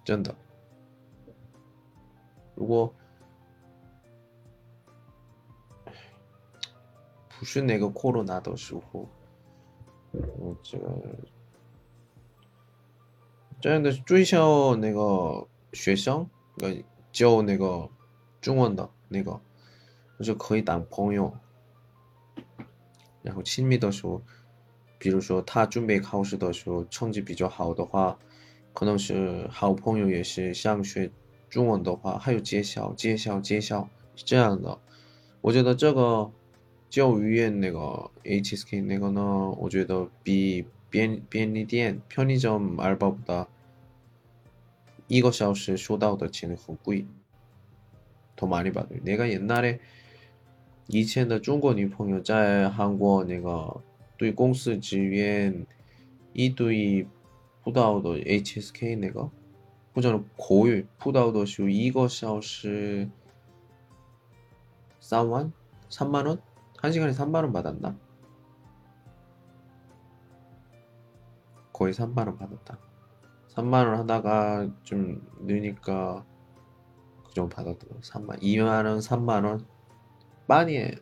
[0.04, 0.36] 真的，
[2.56, 2.94] 如果。
[7.40, 9.08] 不是那个 corona 的时候，
[10.12, 10.90] 嗯，这个
[13.62, 16.28] 这样的追校那个学生，
[16.64, 16.76] 呃，
[17.12, 17.88] 教那个
[18.42, 19.40] 中文的那个，
[20.24, 21.32] 就可以当朋友。
[23.22, 24.20] 然后亲密的时候，
[25.02, 28.18] 比如说他准备考试的时候成绩比较好的话，
[28.74, 31.12] 可能是好朋友，也是想学
[31.50, 34.78] 中文的话，还有介绍介绍介绍是这样的。
[35.42, 36.32] 我觉得这个。
[36.90, 39.22] 教语言那个 HSK 那个呢，
[39.60, 43.48] 我觉得比便便利店、편의점알바보다
[45.08, 47.06] 一个小时收到的钱很贵，
[48.38, 49.80] 더많이받아요내가옛날에
[50.88, 53.82] 以前的中国女朋友在韩国那个
[54.22, 55.66] 对公司职员
[56.34, 57.08] 一对
[57.64, 59.30] 辅导的 HSK 那个
[59.94, 63.10] 或者口语辅导的时候一个小时
[65.00, 65.52] 三万
[65.90, 67.96] 三万원1시간에 3만원 받았나?
[71.72, 72.78] 거의 3만원 받았다
[73.50, 76.26] 3만원 하다가 좀 느니까
[77.28, 79.66] 그 정도 받았던 3만 2만원 3만원
[80.48, 80.96] 빠니에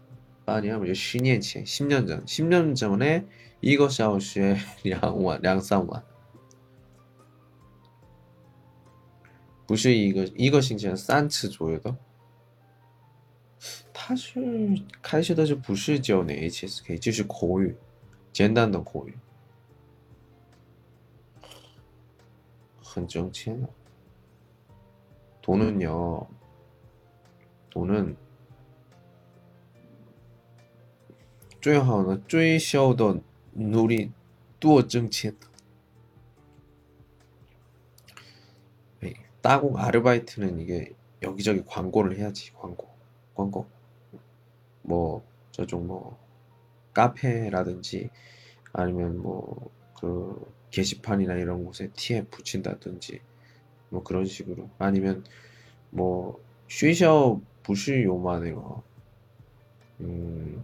[0.49, 3.26] 빠니야 10年前 10년 전 10년 전에
[3.62, 6.03] 이거 샤오슈에 2万 2,3万
[9.68, 11.95] 不是一个一个星期三次左右的
[13.91, 14.39] 他是
[15.01, 17.76] 开设的是不是教那 HSK，就是口语，
[18.32, 19.18] 简单的口语，
[22.84, 23.68] 很挣钱的。
[25.41, 28.16] 돈은요돈은
[31.62, 33.22] 最好呢，最小的
[33.53, 34.12] 努力
[34.60, 35.36] 多挣钱。
[39.41, 42.88] 따곡 아르바이트는 이게 여기저기 광고를 해야지 광고
[43.36, 43.68] 광고
[44.82, 46.18] 뭐 저쪽 뭐
[46.93, 48.10] 카페라든지
[48.74, 53.22] 아니면 뭐 그 게시판이나 이런 곳에 티에 붙인다든지
[53.89, 55.24] 뭐 그런 식으로 아니면
[55.89, 58.84] 뭐 쉬셔 부시 요만한 거
[60.01, 60.64] 음,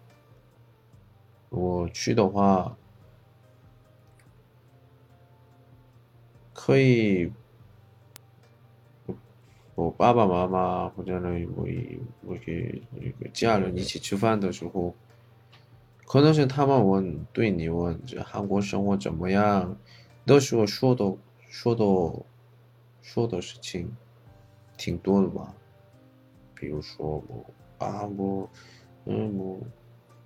[1.50, 2.76] 我去的话，
[6.52, 7.32] 可以
[9.74, 11.66] 我爸爸妈妈或者呢，我
[12.22, 12.82] 我给
[13.32, 14.94] 家人一起吃饭的时候，
[16.06, 19.76] 可能是他们问对你问这韩国生活怎么样，
[20.24, 21.16] 的时候说的
[21.48, 21.84] 说的
[23.02, 23.94] 说的事情
[24.76, 25.54] 挺多的吧。
[26.54, 27.44] 比如说我
[27.78, 28.48] 啊我
[29.04, 29.60] 嗯我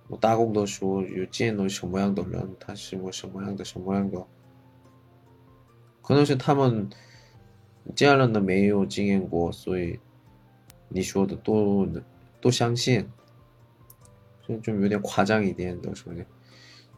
[0.07, 4.25] 我打工的时候有见到什么样的人，他是我什么样的什么样的，
[6.01, 6.89] 可能是他们。
[7.95, 9.99] 家人呢没有经验过，所以
[10.87, 11.87] 你说的都
[12.39, 13.09] 都相信，
[14.45, 16.23] 所以就有点夸张一点的说的，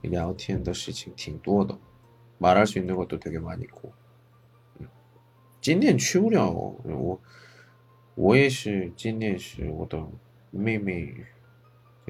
[0.02, 1.80] 聊天的事情挺多的，
[2.38, 3.94] 말할수있는것도되게많이 고，
[5.62, 7.22] 今年去不了，我
[8.16, 10.06] 我也是今年是我的
[10.52, 11.16] 妹妹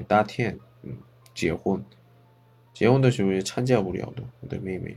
[0.08, 0.96] 大天 嗯
[1.34, 1.84] 结婚，
[2.72, 4.96] 结婚的时候也参加不了的，我的妹妹。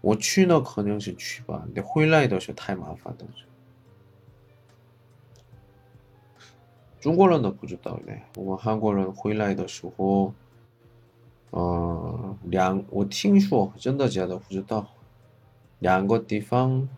[0.00, 1.66] 我去呢，肯定是去吧。
[1.74, 3.26] 你回来的时候太麻烦了。
[7.00, 8.22] 中国人都不知道嘞。
[8.36, 10.34] 我们韩国人回来的时候，
[11.52, 14.86] 嗯，两我听说，真的假的不知道。
[15.80, 16.88] 两个地方，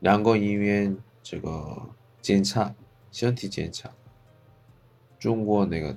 [0.00, 1.82] 两个医院这个
[2.20, 2.74] 检查
[3.10, 3.90] 身体检查，
[5.18, 5.96] 中国那个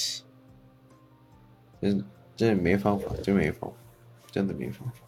[1.81, 2.05] 真
[2.35, 3.77] 真没方法，真没方法，
[4.31, 5.01] 真的没方法。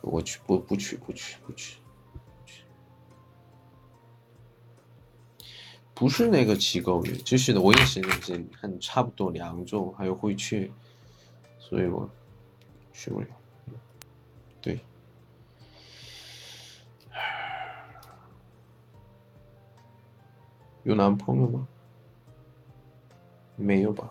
[0.00, 1.78] 我去不不去不去不去，
[5.92, 10.72] 不是那个机构的，就是的，我也是那些看差不多两种还有会去，
[11.58, 12.08] 所以我
[12.92, 13.26] 去不了。
[14.62, 14.80] 对，
[20.84, 21.68] 有男朋友吗？
[23.56, 24.10] 没有吧？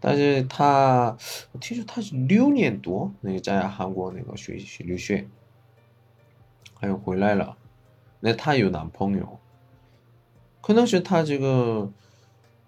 [0.00, 1.16] 但是他，
[1.52, 5.28] 我听说他是六年多那个在韩国那个学习留学，
[6.74, 7.56] 还有回来了。
[8.22, 9.38] 那她有男朋友，
[10.60, 11.90] 可能是她这个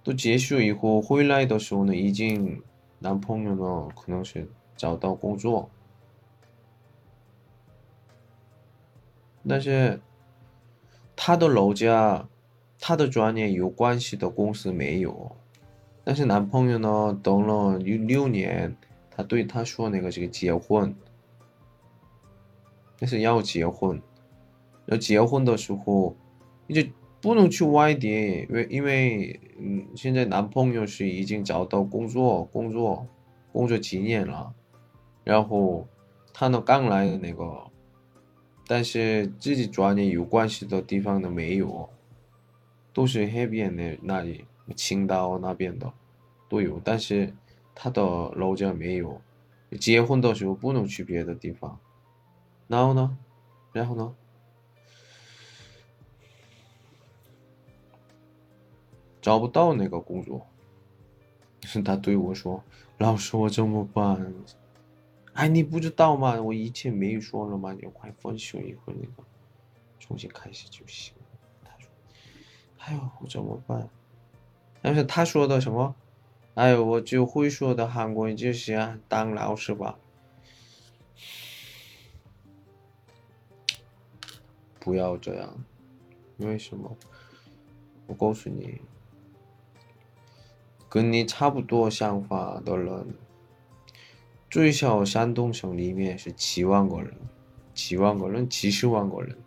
[0.02, 2.62] 都结束以后回来的时候呢，已经
[2.98, 5.70] 男朋友呢可能是找到工作，
[9.46, 10.00] 但是
[11.14, 12.26] 她的老家，
[12.80, 15.36] 她的专业有关系的公司没有，
[16.03, 18.75] 但是男朋友呢等了六六年
[19.09, 20.95] 他对他说那个这个结婚，
[22.99, 24.01] 但是要结婚，
[24.85, 26.15] 要结婚的时候，
[26.65, 26.89] 你就
[27.19, 33.05] 不能去外地，因为因为嗯，现在男朋友是已经找到工作，工作，
[33.51, 34.53] 工作几年了，
[35.23, 35.87] 然后
[36.31, 37.63] 他呢刚来的那个，
[38.67, 41.89] 但是自己专业有关系的地方呢没有，
[42.93, 44.45] 都是海边的那里，
[44.76, 45.92] 青岛那边的
[46.48, 47.34] 都有，但是
[47.74, 48.02] 他的
[48.36, 49.20] 老家没有，
[49.80, 51.78] 结婚的时候不能去别的地方，
[52.68, 53.18] 然后呢，
[53.72, 54.14] 然后呢？
[59.20, 60.44] 找不到那个工作，
[61.84, 62.62] 他对我说
[62.98, 64.34] ：“老师，我怎么办？”
[65.32, 66.42] 哎，你不知道吗？
[66.42, 67.72] 我以前没说了吗？
[67.72, 69.22] 你快分手以后那个
[70.00, 71.14] 重新开始就行。
[71.64, 71.88] 他说
[72.84, 73.88] ：“哎呦，我怎么办？”
[74.82, 75.94] 但是他说的什么？
[76.54, 79.98] 哎，我就会说的韩国语就是啊，当老师吧。
[84.78, 85.64] 不要这样，
[86.38, 86.96] 为什么？
[88.08, 88.80] 我告诉你。
[90.88, 93.14] 跟你差不多想法的人，
[94.50, 97.16] 最少山东省里面是七万个人，
[97.72, 99.38] 七万个人，七十万个人。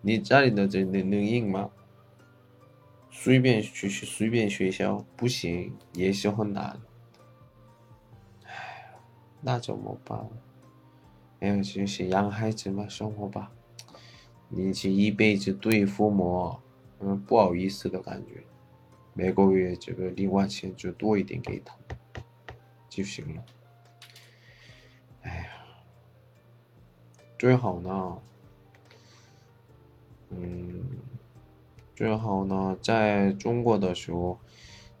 [0.00, 1.70] 你家里的这能能赢吗？
[3.22, 6.76] 随便去去随便学校不行，也是很难。
[8.44, 8.92] 哎，
[9.40, 10.28] 那怎么办？
[11.38, 13.52] 哎呀，就是养孩子嘛，生活吧。
[14.48, 16.58] 你这一辈子对父母，
[16.98, 18.42] 嗯，不好意思的感觉。
[19.14, 21.76] 每个月这个零花钱就多一点给他
[22.88, 23.44] 就行了。
[25.22, 25.46] 哎呀，
[27.38, 28.18] 最好呢，
[30.30, 30.84] 嗯，
[32.02, 34.36] 最好呢，在中国的时候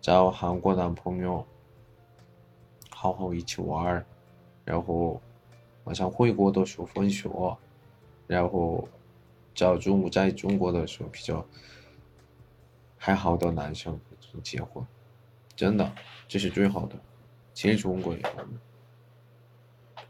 [0.00, 1.44] 找韩国男朋友，
[2.90, 4.06] 好好一起玩儿，
[4.64, 5.20] 然后
[5.82, 7.58] 马上回国的时候分手，
[8.28, 8.86] 然后
[9.52, 11.44] 找中在中国的时候比较。
[12.96, 13.98] 还好的男生
[14.40, 14.86] 结婚，
[15.56, 15.92] 真的
[16.28, 16.94] 这是最好的。
[17.52, 18.22] 其实中国也，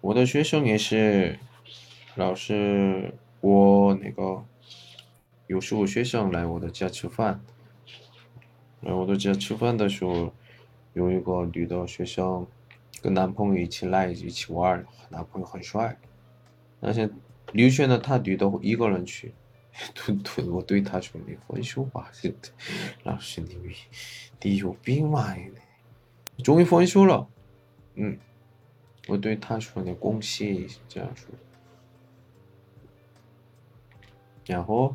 [0.02, 1.38] 我的学生也是，
[2.16, 4.44] 老师，我那个
[5.52, 7.38] 有时候学生来我的家吃饭，
[8.80, 10.32] 来我的家吃饭的时候，
[10.94, 12.46] 有一个女的学生
[13.02, 15.98] 跟男朋友一起来一起玩，男朋友很帅，
[16.80, 17.10] 那些
[17.52, 19.34] 留学的他女的一个人去。
[19.94, 22.10] 对对，我对他说：“你分手吧，
[23.04, 23.58] 老师，你
[24.40, 25.34] 你有病吗？
[26.34, 27.28] 你终于分手了。”
[27.96, 28.18] 嗯，
[29.06, 31.28] 我对他说：“你恭喜。”这样说。
[34.46, 34.94] 然后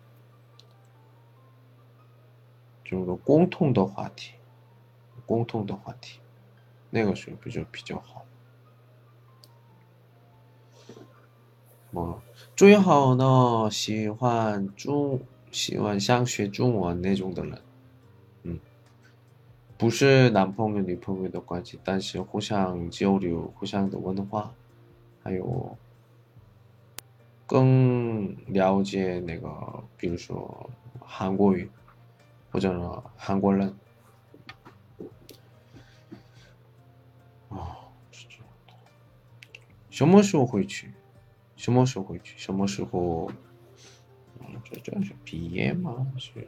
[13.70, 15.20] 喜欢中。
[15.52, 17.62] 喜欢像学中文那种的人，
[18.42, 18.60] 嗯，
[19.78, 24.52] 不是男朋友女朋友的关系，但是互相交流、互相的文化，
[25.22, 25.74] 还有
[27.46, 29.48] 更了解那个，
[29.96, 30.68] 比如说
[31.00, 31.70] 韩国语
[32.51, 33.75] 或者韩国人。
[37.49, 38.73] 哦，是这样的。
[39.89, 40.93] 什么时候回去？
[41.55, 42.37] 什么时候回去？
[42.37, 43.31] 什么时候？
[44.63, 46.05] 这这是毕业吗？
[46.17, 46.47] 是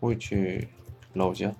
[0.00, 0.68] 回去
[1.12, 1.54] 老家？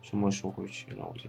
[0.00, 1.28] 什么时候回去老家？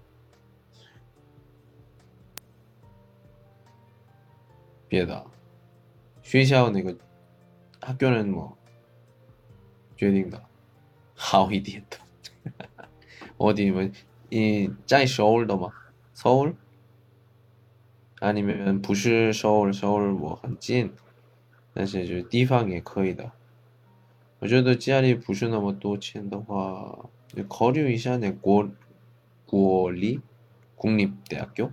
[4.90, 5.24] 别的
[6.22, 6.96] 学校那个
[7.80, 8.52] 학교는뭐
[9.96, 10.42] 决定的
[11.14, 11.98] 好一点的
[13.38, 15.72] 어디면이자서울的吗
[16.14, 20.92] 서울아니면不是서울서울我很近
[21.74, 23.32] 但是就是地方也可以的
[24.38, 27.08] 我觉得家里不是那么多钱的话
[27.48, 28.68] 考虑一下那国
[29.44, 30.20] 国立
[30.76, 31.72] 국립대학교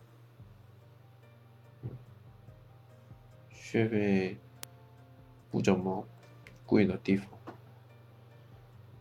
[3.70, 4.38] 学费
[5.50, 6.06] 不怎么
[6.64, 7.28] 贵的地方，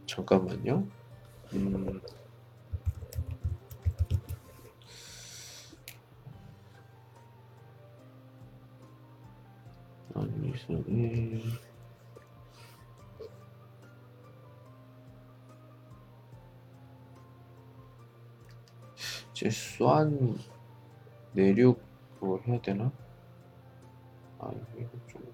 [0.06, 0.86] 잠깐만요.
[1.54, 2.00] 음.
[10.14, 11.42] 아니서 음.
[19.34, 20.38] 제 수안
[21.32, 22.92] 내륙으로 해야 되나?
[24.38, 25.33] 아 이거 좀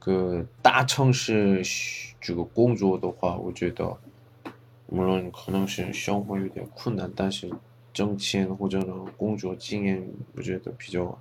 [0.00, 1.62] 个大城市
[2.20, 3.96] 这个工作的话，我觉得，
[4.88, 7.48] 无论可能是生活有点困难，但是
[7.92, 11.16] 挣钱或者呢工作经验，我觉得比较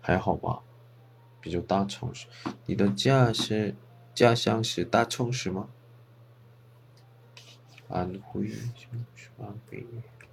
[0.00, 0.60] 还好吧，
[1.40, 2.26] 比较大城市。
[2.66, 3.74] 你的家是
[4.14, 5.68] 家乡是大城市吗？
[7.88, 8.50] 安徽，
[9.38, 9.86] 安徽，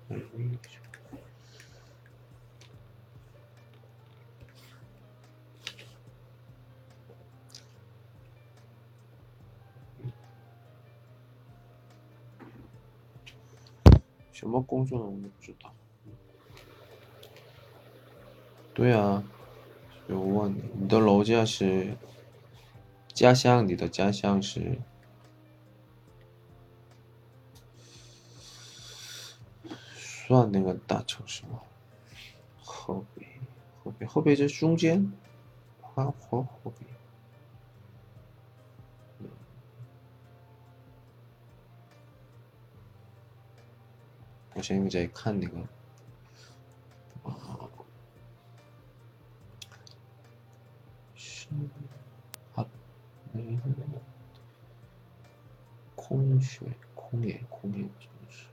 [0.10, 0.44] 安徽。
[14.44, 15.06] 什么工作呢？
[15.06, 15.74] 我不知道。
[18.74, 19.24] 对啊，
[20.10, 21.96] 我问你，你的楼家是
[23.14, 23.66] 家乡？
[23.66, 24.78] 你的家乡是？
[29.96, 31.62] 算那个大城市吗？
[32.62, 33.26] 河北，
[33.82, 35.14] 河北，河北这中间，
[35.80, 36.86] 花河河北。
[44.63, 45.59] 我现在在看那个
[47.23, 47.69] 啊，
[51.15, 51.49] 是
[52.55, 52.67] 啊，
[53.33, 53.61] 嗯，
[55.95, 58.47] 空穴，空眼，空眼城市。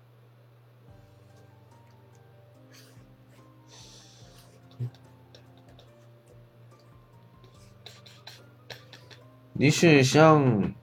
[9.53, 10.73] 你是想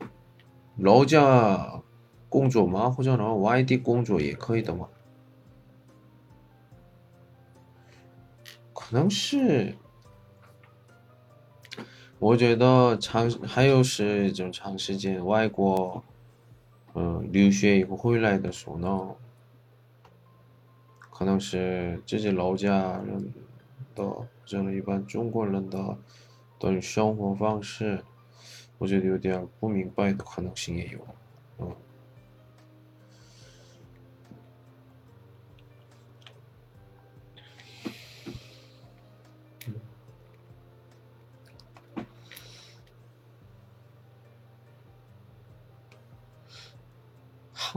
[0.78, 1.83] 老家
[2.30, 2.89] 工作吗？
[2.91, 4.89] 或者呢外地工作也可以的吗？
[8.90, 9.76] 可能是，
[12.20, 16.02] 我觉得长还有是这种长时间外国，
[16.94, 19.16] 嗯，留学以后回来的时候呢，
[21.12, 23.34] 可能是自己老家人
[23.94, 25.98] 的，这种一般中国人的
[26.58, 28.02] 的生活方式。
[28.78, 31.00] 我觉得有点不明白的可能性也有，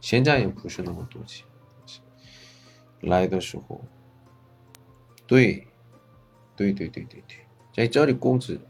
[0.00, 1.46] 现在也不是那么多钱。
[3.02, 3.84] 来的时候，
[5.26, 5.66] 对，
[6.56, 7.36] 对对对对对，
[7.72, 8.60] 在这里工资，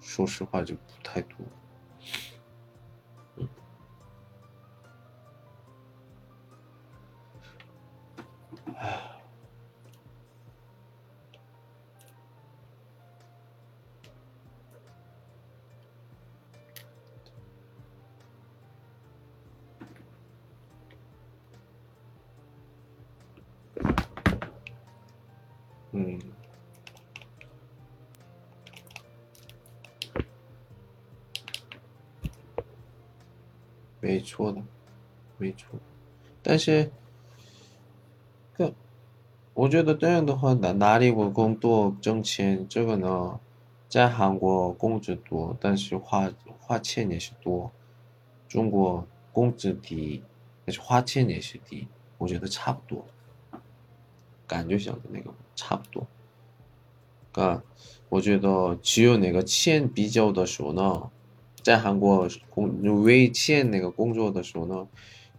[0.00, 1.38] 说实话就不太多。
[34.33, 34.63] 错的，
[35.37, 35.77] 没错，
[36.41, 36.89] 但是。
[39.55, 43.37] 我觉得这样的话，哪哪里我工作挣钱，这个呢，
[43.89, 47.69] 在韩国工资多，但是花花钱也是多。
[48.47, 50.23] 中国工资低，
[50.65, 51.85] 但是花钱也是低，
[52.17, 53.05] 我觉得差不多。
[54.47, 56.07] 感觉上的那个差不多。
[57.33, 57.61] 啊，
[58.07, 61.11] 我觉得只有那个钱比较的时候呢，
[61.64, 64.86] 在韩国工为钱那个工作的时候呢，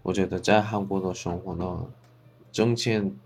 [0.04, 1.88] 我觉得在韩国的生活呢，
[2.52, 3.18] 挣钱。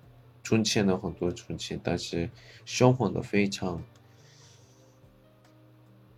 [0.42, 2.28] 存钱了很多存钱，但是
[2.66, 3.84] 生活的非常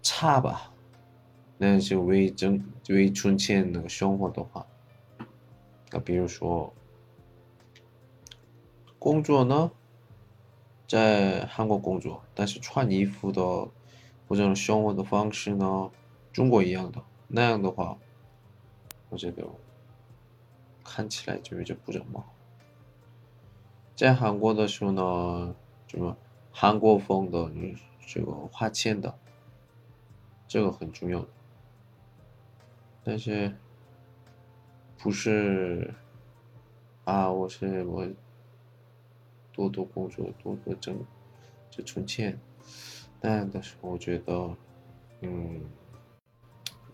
[0.02, 0.72] 差吧？
[1.58, 4.66] 那是为挣为存钱那个生活的话，
[5.90, 6.72] 那比如说
[8.98, 9.72] 工作呢，
[10.88, 13.68] 在韩国工作，但是穿衣服的
[14.30, 15.92] 或者生活的方式呢，
[16.32, 17.98] 中国一样的，那样的话，
[19.10, 19.46] 我觉得
[20.84, 22.24] 看起来就有点不怎么。
[23.96, 25.56] 在韩国的时候呢，
[25.88, 26.18] 什么
[26.52, 27.52] 韩国风的，
[28.08, 29.18] 这个花钱的，
[30.48, 31.26] 这个很重要。
[33.04, 33.56] 但是
[34.98, 35.94] 不是
[37.04, 37.32] 啊？
[37.32, 38.08] 我是我
[39.52, 41.04] 多多工作，多多挣，
[41.70, 42.40] 就存钱。
[43.20, 44.56] 那样的时候，我觉得
[45.22, 45.64] 嗯，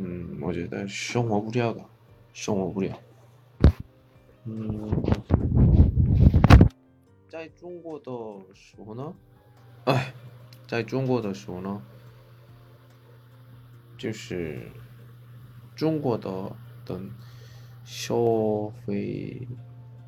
[0.00, 1.84] 嗯，我觉得生活不了的，
[2.32, 2.98] 生活不了。
[4.44, 5.02] 嗯，
[7.28, 9.12] 在中国的时候呢，
[9.86, 10.14] 哎，
[10.68, 11.82] 在中国的时候呢。
[13.98, 14.70] 就是
[15.74, 17.00] 中国的的
[17.82, 19.48] 消费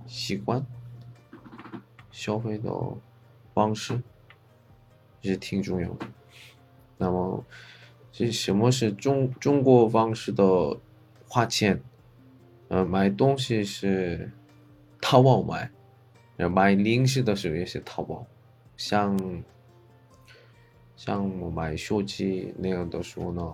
[0.07, 0.65] 习惯，
[2.13, 2.71] 消费的
[3.53, 4.01] 方式
[5.23, 6.07] 也挺重要的。
[6.99, 7.45] 那么，
[8.12, 10.80] 这什么是中中国方式的
[11.28, 11.82] 花钱？
[12.68, 14.32] 呃，买东西是
[15.02, 15.70] 淘宝买，
[16.36, 18.26] 然后买零食的时候也是淘宝。
[18.78, 19.44] 像
[20.96, 23.54] 像我买手机那样的时候呢，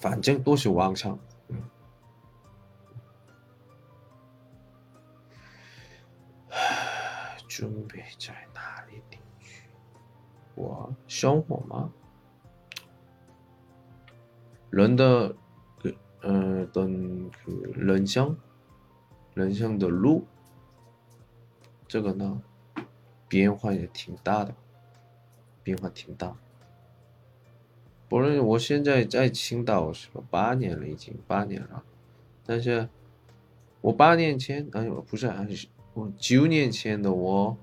[0.00, 1.18] 反正都是网上。
[7.48, 8.47] 准备在哪里定居？
[10.59, 11.89] 我生活吗？
[14.69, 15.33] 人的
[16.21, 17.31] 呃等
[17.73, 18.37] 人生，
[19.33, 20.25] 人生的路，
[21.87, 22.41] 这个呢
[23.29, 24.53] 变化也挺大的，
[25.63, 26.35] 变化挺大。
[28.09, 30.21] 不论，我现在在青岛是吧？
[30.29, 31.83] 八年了，已经八年了。
[32.45, 32.89] 但是，
[33.79, 35.69] 我八年前哎，不是，还是。
[36.17, 37.57] 九年前的我，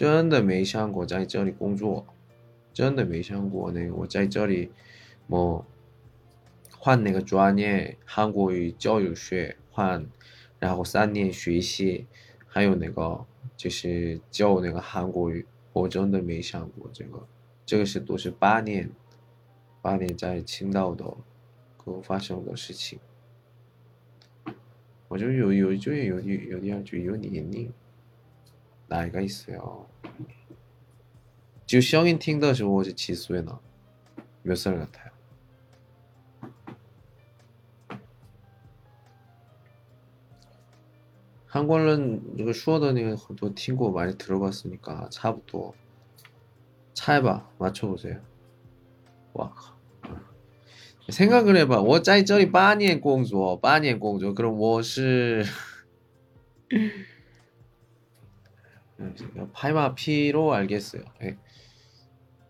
[0.00, 2.06] 真的没想过在这里工作，
[2.72, 4.70] 真的没想过那个我在这里，
[5.26, 5.66] 么
[6.78, 10.06] 换那个专业，韩国语教育学换，
[10.58, 12.06] 然后三年学习，
[12.46, 13.26] 还有那个
[13.58, 15.44] 就是教那个韩国语，
[15.74, 17.28] 我真的没想过这个，
[17.66, 18.90] 这个是都是八年，
[19.82, 21.04] 八年在青岛的，
[21.76, 22.98] 可发生的事情。
[25.08, 27.70] 我就有有就有有有点就有年龄，
[28.89, 29.59] 哪一个意思呀？
[31.65, 33.59] 就声音听的时候我就七岁了，
[34.43, 35.11] 몇살같아 요？
[41.47, 45.73] 韩国人这个说的那个很多听过많이들어봤으니까差不多，
[46.93, 48.19] 猜吧，맞춰보세 요。
[49.33, 49.73] 哇靠！
[51.07, 51.81] 생각을 해봐.
[51.81, 55.45] 我在这里八年工作，八年工作，그럼我是
[59.53, 61.03] 파이마피로 알겠어요.
[61.19, 61.37] 네.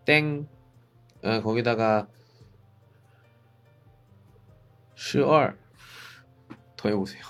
[0.04, 0.48] 땡.
[1.22, 2.08] 어, 거기다가
[4.94, 5.56] 12
[6.76, 7.22] 더해보세요.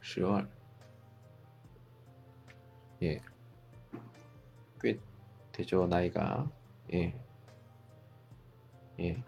[0.00, 0.48] 12
[3.02, 3.20] 예.
[4.80, 4.98] 꽤
[5.52, 6.50] 되죠, 나이가.
[6.92, 7.14] 예.
[8.98, 9.22] 也，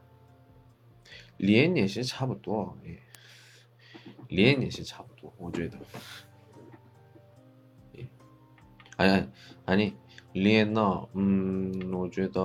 [1.39, 2.99] 连也是差不多，也，
[4.29, 5.79] 连也是差不多，我觉得。
[8.97, 9.29] 哎哎，
[9.67, 9.95] 哎你
[10.33, 11.09] 连呢？
[11.15, 12.41] 嗯，我觉得，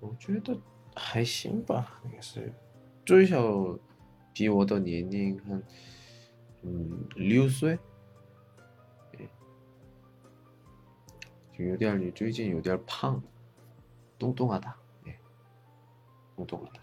[0.00, 0.56] 我觉得
[0.94, 2.52] 还行吧，应该是，
[3.04, 3.78] 最少
[4.32, 5.62] 比我的年龄还，
[6.62, 7.78] 嗯，六岁。
[11.58, 13.18] 有点你最近有点胖，
[14.18, 14.76] 动动啊他，
[15.06, 15.18] 哎，
[16.36, 16.82] 动动啊他，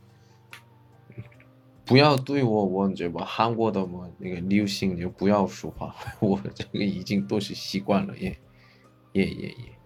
[1.91, 8.33] 不要对我，我感觉吧，韩国的么那个流行就不要说话， 我这个已经都是习惯了，耶
[9.11, 9.77] 耶耶耶。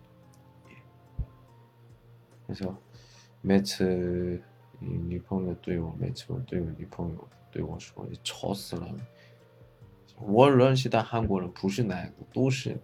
[2.46, 2.78] 没错，
[3.42, 4.40] 每次
[4.80, 8.88] 女朋友对我，每次对我女朋友对我说你吵死了。
[10.20, 12.80] 我认识的韩国人不是男的，都是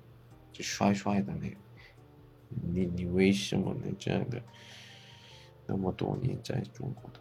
[0.51, 1.55] 就帅帅的那个，
[2.73, 4.41] 你你为什么能这样的？
[5.67, 7.20] 那么多年在中国的？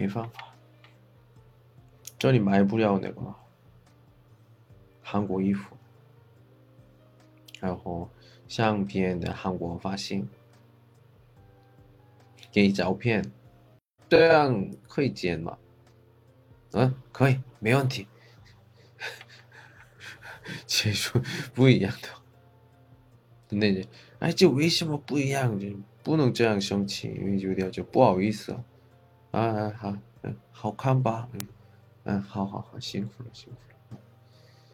[0.00, 0.54] 没办法，
[2.18, 3.20] 这里买不了那个
[5.02, 5.76] 韩国衣服，
[7.60, 8.08] 然后
[8.48, 10.26] 相片的韩国发型，
[12.50, 13.30] 给照片。
[14.08, 15.58] 这样可以剪吗？
[16.72, 18.08] 嗯，可以，没问题。
[20.66, 21.20] 结束
[21.52, 22.08] 不一样的，
[23.54, 23.86] 那，
[24.18, 25.60] 哎，这为什么不一样？
[25.60, 25.68] 就
[26.02, 28.58] 不能这样生气，因为有点就不好意思。
[29.32, 31.48] 啊，好，嗯，好看吧，嗯，
[32.04, 33.98] 嗯，好好好，辛苦了，辛苦了。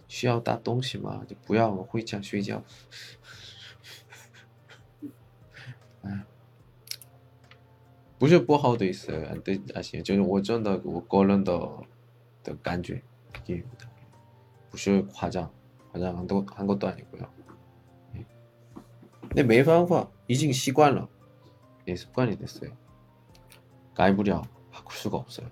[0.09, 1.25] 需要带东西吗？
[1.27, 2.63] 就不要，我会想睡觉。
[8.19, 9.13] 不是不好的意思，
[9.45, 11.71] 对那些就是我真的我个人的
[12.43, 13.03] 的感觉，
[13.45, 13.63] 也
[14.71, 15.53] 不是夸张，
[15.93, 17.31] 夸张很多韩国段也不要，
[19.35, 21.07] 那没方法，已经习惯了，
[21.85, 22.73] 也是惯你的事。
[23.97, 25.49] 라이브리아 바꿀 수가 없어요.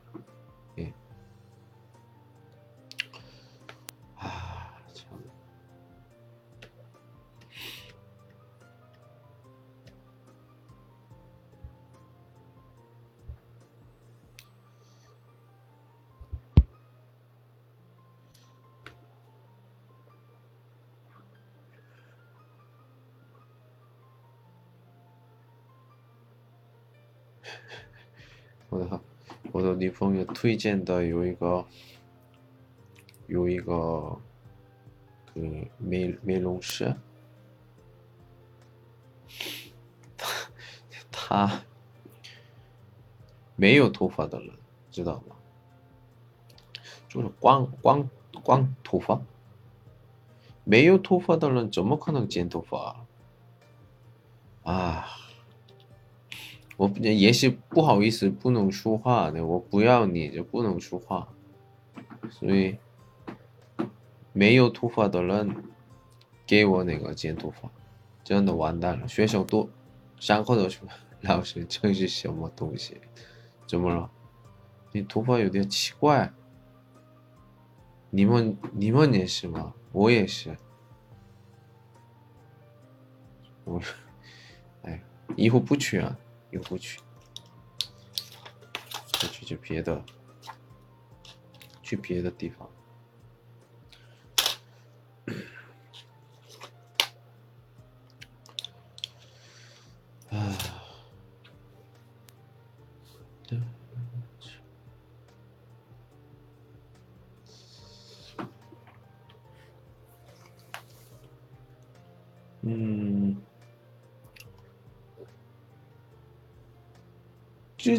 [29.74, 31.66] 我的女朋友推荐的有一个
[33.28, 34.18] 有一个
[35.36, 36.96] 嗯美美容师，
[40.18, 40.52] 他
[41.12, 41.64] 他
[43.56, 44.52] 没有头发的人
[44.92, 45.36] 知道吗？
[47.08, 48.08] 就是光光
[48.44, 49.20] 光头发，
[50.64, 53.04] 没有头发的人怎么可能剪头发
[54.64, 55.08] 啊？
[56.77, 59.45] 我也是不好意思，不能说话的。
[59.47, 61.29] 我不要你就不能说话，
[62.31, 62.77] 所以
[64.33, 65.55] 没有头发的人
[66.45, 67.71] 给我那个剪头发，
[68.25, 69.07] 真的完蛋了。
[69.07, 69.69] 学生多，
[70.19, 70.89] 上课的时候
[71.21, 73.01] 老师这是什么东西？
[73.67, 74.11] 怎么了？
[74.93, 76.33] 你头发有点奇怪。
[78.11, 79.75] 你们你们也是吗？
[79.91, 80.57] 我也是。
[83.65, 83.81] 我，
[84.83, 85.03] 哎，
[85.37, 86.19] 以后不去啊。
[86.55, 87.01] 又不去，
[89.19, 90.05] 再去去别的，
[91.83, 92.71] 去别的地方。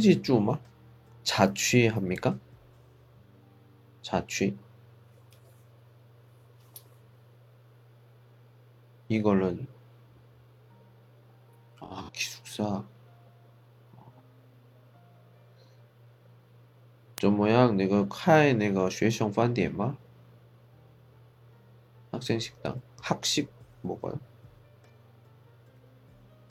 [0.05, 0.61] 쯔지쭈 마?
[1.23, 2.39] 자취합니까?
[4.03, 4.57] 자취?
[9.09, 9.67] 이거는
[11.81, 12.85] 아 기숙사
[17.17, 19.97] 저 모양 내가 카에 내가 学生饭店吗?
[22.13, 23.51] 학생 식당 학식
[23.83, 24.21] 먹어요?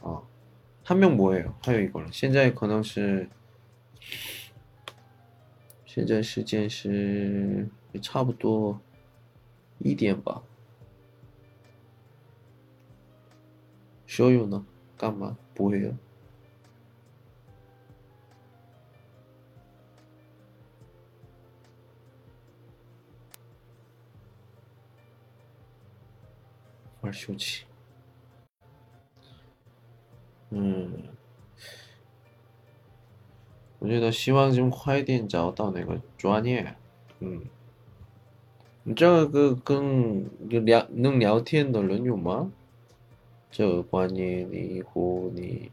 [0.02, 0.28] 어.
[0.84, 2.12] 他们没有，还有一个人。
[2.12, 3.30] 现在可能是，
[5.87, 8.81] 现在时间是也差不多
[9.79, 10.43] 一点吧。
[14.07, 14.65] 所有呢？
[14.97, 15.37] 干嘛？
[15.55, 15.99] 不会啊。
[27.01, 27.65] 玩手机。
[30.51, 31.09] 嗯，
[33.84, 36.76] 我觉得希望就快点找到那个专业。
[37.20, 37.42] 嗯，
[38.84, 40.30] 你这个跟
[40.66, 42.52] 聊能聊天的人有吗？
[43.52, 45.72] 这个关于你以后你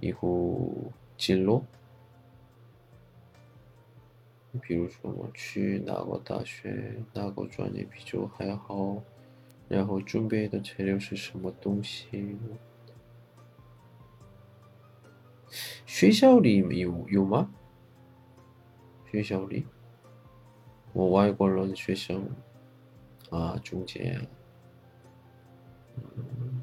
[0.00, 0.70] 以后
[1.16, 1.64] 进路，
[4.62, 9.02] 比如说我去哪个大学，哪个专业比较还好，
[9.68, 12.36] 然后准备的材料是什么东西？
[15.85, 17.49] 学校里有有吗？
[19.11, 19.67] 学校里，
[20.93, 22.15] 我外国人学校
[23.29, 24.19] 啊，中介，
[25.97, 26.61] 嗯，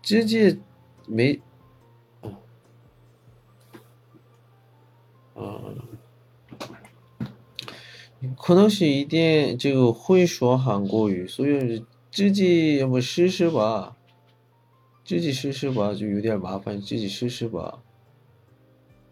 [0.00, 0.56] 直接
[1.06, 1.40] 没，
[2.20, 2.30] 啊，
[5.34, 5.74] 啊。
[8.38, 13.97] 可能是一点这个会说韩国语，所以自己也不试试吧。
[15.08, 17.82] 自己试试吧，就有点麻烦，自己试试吧。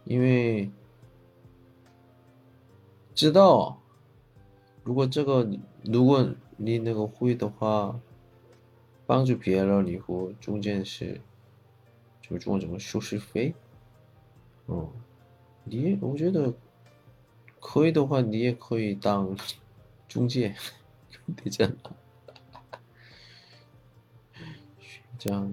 [0.04, 0.70] 因为
[3.14, 3.80] 知道，
[4.84, 5.48] 如果这个
[5.84, 7.98] 如果你那个会的话，
[9.06, 11.18] 帮助别人以后，中间是
[12.20, 13.54] 就中什么收视费，
[14.66, 14.92] 嗯，
[15.64, 16.52] 你我觉得。
[17.58, 19.34] 可以的话，你也可以当
[20.06, 20.54] 中介，
[21.34, 21.74] 对这样，
[24.78, 25.52] 学长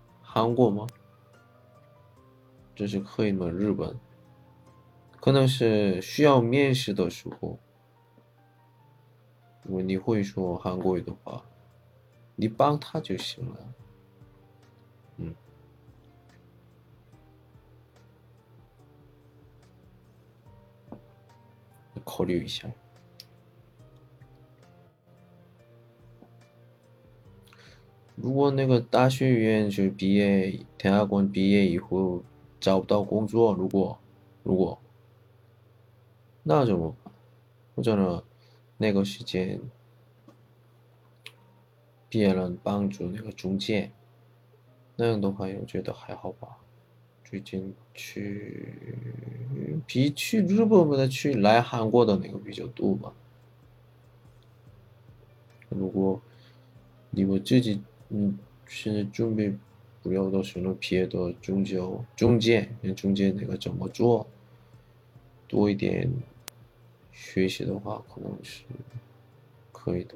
[0.33, 0.87] 韩国吗？
[2.73, 3.49] 这是可以吗？
[3.49, 3.99] 日本？
[5.19, 7.59] 可能是需要面试的时候，
[9.63, 11.43] 如果你会说韩国语的话，
[12.37, 13.73] 你帮他就行了。
[15.17, 15.35] 嗯。
[22.05, 22.69] 考虑一下。
[28.14, 32.22] 如果那个大学院就毕业，天下馆毕业以后
[32.58, 33.98] 找不到工作，如果
[34.42, 34.78] 如果
[36.42, 37.12] 那怎么办？
[37.74, 38.22] 或者呢，
[38.78, 39.60] 那个时间
[42.08, 43.90] 别人帮助那个中介，
[44.96, 46.56] 那样的话，我觉得还好吧。
[47.22, 48.72] 最近去
[49.86, 53.12] 比去日本不的去来韩国的那个比较多吧。
[55.68, 56.22] 如果
[57.10, 59.52] 你们自己 嗯现在准备
[60.02, 61.78] 不了的时候，别的中介
[62.16, 64.26] 中介中介那个怎么做，
[65.48, 66.10] 多一点
[67.12, 68.62] 学习的话，可能是
[69.72, 70.14] 可以的。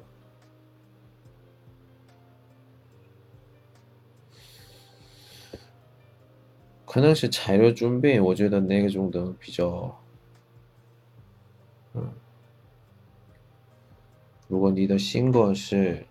[6.85, 9.97] 可能是材料准备，我觉得那个种的比较，
[11.93, 12.11] 嗯，
[14.49, 16.05] 如果你的性格是，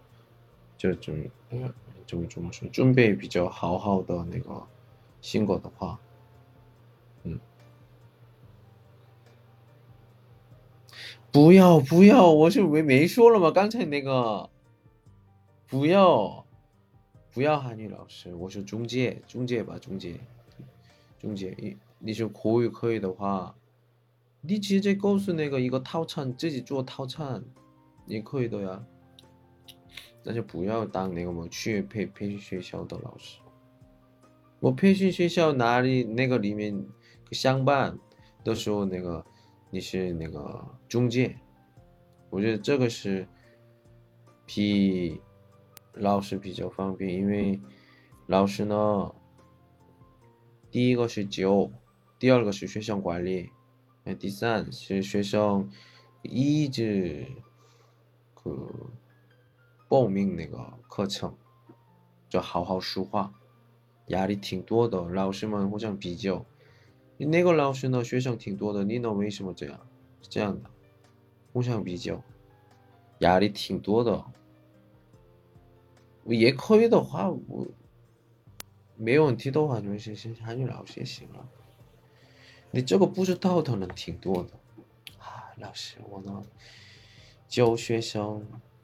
[0.78, 1.73] 就怎 么
[2.07, 4.66] 怎么怎么说，准备比较好好的那个
[5.20, 5.98] 性格的话，
[7.24, 7.39] 嗯，
[11.31, 13.51] 不要不要，我是没没说了吗？
[13.51, 14.48] 刚才那个，
[15.69, 16.44] 不要，
[17.32, 20.19] 不要韩语老师，我说中介中介吧，中介。
[21.20, 23.55] 中介，你你是口语可以的话，
[24.40, 27.44] 你直接告诉那个一个套餐，自己做套餐
[28.07, 28.82] 也可以的呀。
[30.26, 33.39] 那就不要当那个么去培培训学校的老师。
[34.60, 36.85] 我培训学校哪里那个里面
[37.31, 37.97] 相伴
[38.43, 39.23] 的时候，那个
[39.69, 41.38] 你是那个中介，
[42.30, 43.27] 我觉得这个是
[44.45, 45.22] 比
[45.93, 47.61] 老师比较方便，因为
[48.26, 49.14] 老师呢。
[50.72, 51.72] 第一个是教，
[52.19, 53.49] 第二个是学校管理，
[54.03, 55.69] 哎，第三是学生
[56.22, 57.26] 一直
[58.34, 58.69] 个
[59.95, 61.34] 报名那个课程，
[62.27, 63.34] 就好好说话，
[64.07, 66.45] 压力挺多的，老师们互相比较，
[67.15, 69.80] 你那个老师呢学生挺多的，你呢为什么这样？
[70.22, 70.69] 是这样的，
[71.53, 72.22] 互相比较，
[73.19, 74.26] 压力挺多的，
[76.26, 77.65] 我也可以的话我。
[78.97, 81.49] 没问题的话，就先先韩语老师也行了。
[82.69, 84.49] 你这个不知道的人挺多的
[85.19, 86.43] 啊，老师，我呢
[87.47, 88.45] 教学生，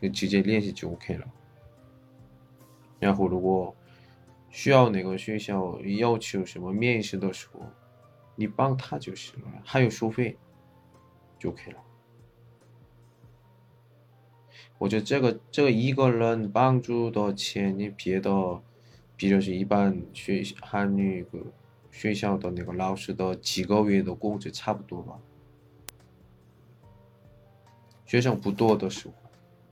[0.00, 1.26] 就直接联系就 OK 了。
[2.98, 3.74] 然后如果
[4.50, 7.60] 需要哪个学校要求什么面试的时候，
[8.34, 10.36] 你帮他就行了，还有收费
[11.38, 11.78] 就 OK 了。
[14.78, 18.62] 我觉得这个这个一个人帮助的钱，你别的。
[19.18, 21.38] 比如是一般学韩语个
[21.90, 25.18] 学校的那个老师的几个月的工资差不多吧。
[28.04, 29.14] 学生不多的时候，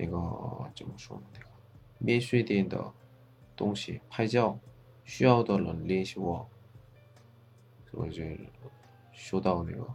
[0.00, 1.22] 那个怎么说呢？
[1.34, 1.46] 那个
[1.98, 2.92] 免税店的
[3.54, 4.58] 东西拍照，
[5.04, 6.48] 需要的人联系我，
[7.92, 8.22] 我就
[9.12, 9.86] 收到那个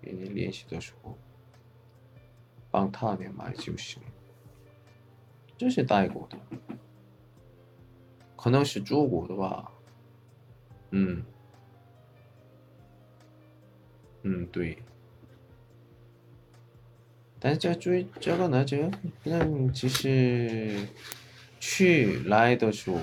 [0.00, 1.18] 给你联系的时候，
[2.70, 4.00] 帮他那买就行。
[5.58, 6.38] 这是代购的，
[8.36, 9.72] 可能是中国的吧。
[10.90, 11.24] 嗯，
[14.22, 14.78] 嗯，对。
[17.43, 18.91] 但是这最这个呢，这个
[19.23, 20.85] 那其实
[21.57, 22.99] 去来的时候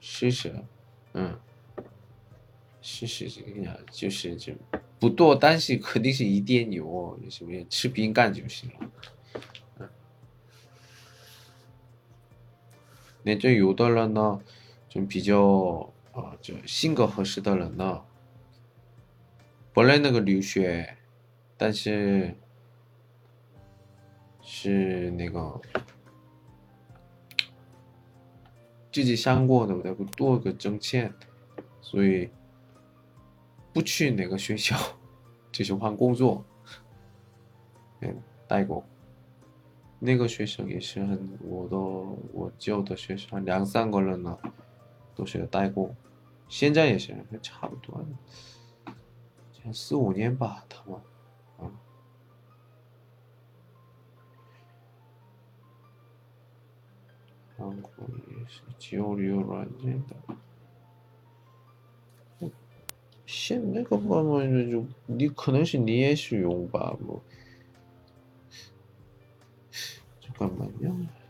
[0.00, 0.54] 试试，
[1.12, 1.36] 嗯，
[2.80, 4.54] 试试这个呀，就是这
[5.00, 7.66] 不多，但是肯定是一点有，是不是？
[7.68, 8.90] 吃饼干就行了。
[9.80, 9.88] 嗯，
[13.24, 14.40] 那这有的人呢，
[14.88, 18.04] 就比较啊，就性格合适的人呢，
[19.72, 20.96] 本来那个留学，
[21.56, 22.36] 但是。
[24.42, 25.60] 是那个
[28.90, 31.12] 自己想过的，要多个挣钱，
[31.80, 32.30] 所以
[33.72, 34.76] 不去那个学校，
[35.52, 36.44] 就是换工作。
[38.00, 38.16] 嗯，
[38.46, 38.84] 代过，
[39.98, 41.76] 那个学生也是很，我的
[42.32, 44.38] 我教的学生两三个人呢，
[45.14, 45.94] 都是代过，
[46.48, 48.04] 现在也是差不多，
[49.72, 50.98] 四五年吧，他们。
[58.77, 60.01] 지오리오로 하지.
[63.25, 67.23] 신 내가 보면 좀니 그는신 니에슈 용바 뭐
[70.21, 71.22] 잠깐만요.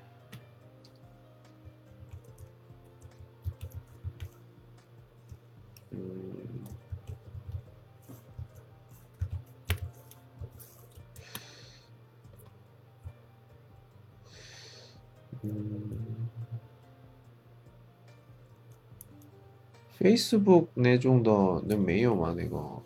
[20.03, 22.35] ，Facebook 那种的那没有吗？
[22.37, 22.83] 那个，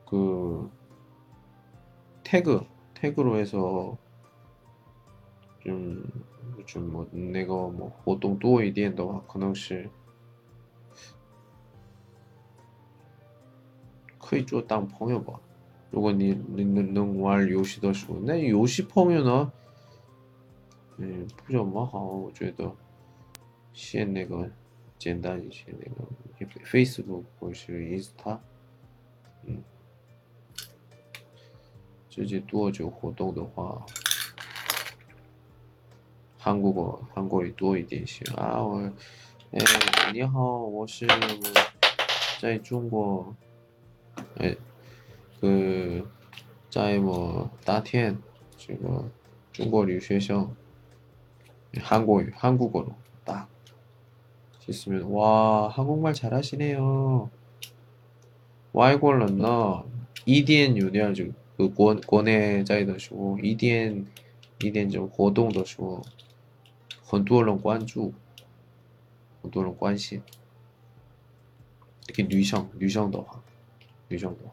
[0.06, 0.68] 그
[2.22, 3.96] 태그 태그로 해서
[5.62, 6.02] 좀
[6.66, 9.90] 좀 뭐那个뭐活动多一点的话，可能是。
[14.26, 15.38] 可以做当朋友吧，
[15.90, 19.52] 如果你你能能玩游戏的时候，那游戏朋友呢？
[20.96, 22.70] 嗯，不怎么好，我觉得，
[23.72, 24.50] 先那个
[24.98, 28.38] 简单一些，那个 Facebook 或是 Insta，
[29.44, 29.62] 嗯，
[32.08, 33.84] 自己多久活动的话，
[36.38, 38.78] 韩国国韩国语多一点些啊，我，
[39.50, 39.60] 哎，
[40.12, 41.06] 你好，我是
[42.40, 43.34] 在中国。
[44.36, 44.56] 哎，
[45.40, 46.08] 그
[46.70, 48.20] 在뭐 다티엔
[48.56, 49.10] 지금
[49.52, 50.56] 중국 留学生
[51.78, 52.94] 한국 한국어로
[53.24, 53.48] 딱
[54.68, 57.30] 있으면 와 한국말 잘하시네요.
[58.72, 59.86] 와이골런너
[60.26, 61.26] EDN 有点就
[61.56, 64.06] 그 권, 권에 在的时候 EDN
[64.58, 66.02] EDN 就活动的时候
[67.04, 68.12] 很多人关注
[69.42, 70.22] 很多人关心
[72.06, 73.40] 特别女生女生的话
[74.08, 74.52] 女生多，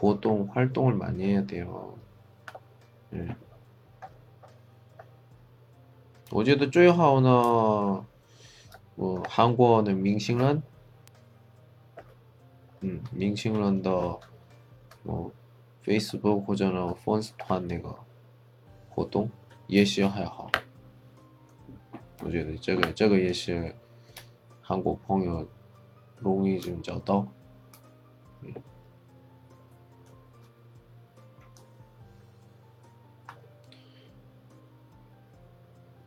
[0.00, 1.94] 活动활동을많이해야돼요
[3.10, 3.34] 嗯，
[6.30, 8.04] 我觉得最好呢，
[8.96, 10.62] 我韩国的明星人，
[12.80, 13.90] 嗯，明星人的，
[15.04, 15.30] 哦，
[15.84, 17.94] Facebook 或者呢粉丝团那个
[18.90, 19.30] 活动
[19.68, 20.50] 也许还好，
[22.22, 23.74] 我觉得这个这个也是
[24.60, 25.46] 韩国朋友
[26.18, 27.26] 容易좀找到。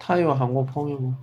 [0.07, 1.17] 他有韩国朋友吗？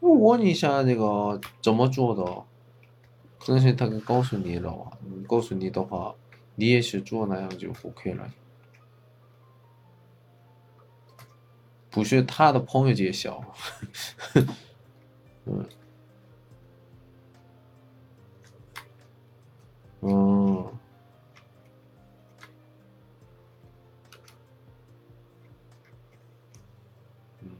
[0.00, 2.24] 我问一下那个怎么做的，
[3.38, 4.98] 可能是他告诉你了，
[5.28, 6.12] 告诉你的话，
[6.56, 8.28] 你也是做那样就 OK 了。
[11.90, 13.40] 不是他的朋友介绍，
[15.44, 15.64] 嗯，
[20.00, 20.72] 哦，
[27.40, 27.50] 嗯，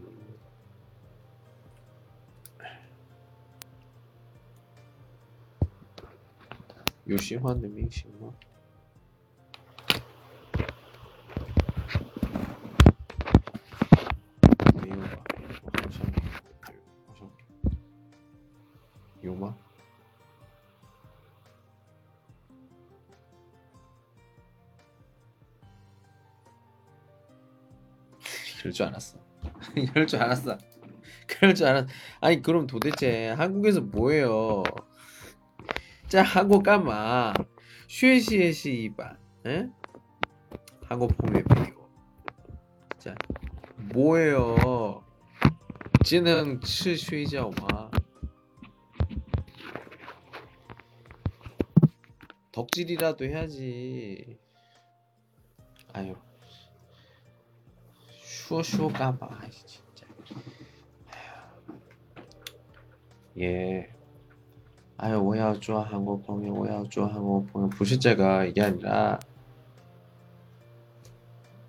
[7.04, 8.32] 有喜欢的明星吗？
[28.76, 29.18] 줄 알았어.
[29.74, 30.58] 이럴 줄 알았어.
[31.26, 31.88] 그럴 줄 알았어.
[32.20, 34.62] 아니 그럼 도대체 한국에서 뭐예요?
[36.08, 37.32] 자 한국 까마.
[37.88, 39.16] 쉐시에시 이반.
[39.46, 39.68] 에?
[40.84, 41.88] 하고 봄에 비고.
[42.98, 43.14] 자
[43.94, 45.02] 뭐예요?
[46.04, 47.90] 지능 치 쉬자 와.
[52.52, 54.38] 덕질이라도 해야지.
[55.92, 56.14] 아유.
[58.46, 60.06] 추워 추워 까봐 진짜
[63.40, 63.92] 예
[64.98, 69.18] 아유 오야 좋아 한국 보면 오야 좋아 한국 보면 부실제가 이게 아니라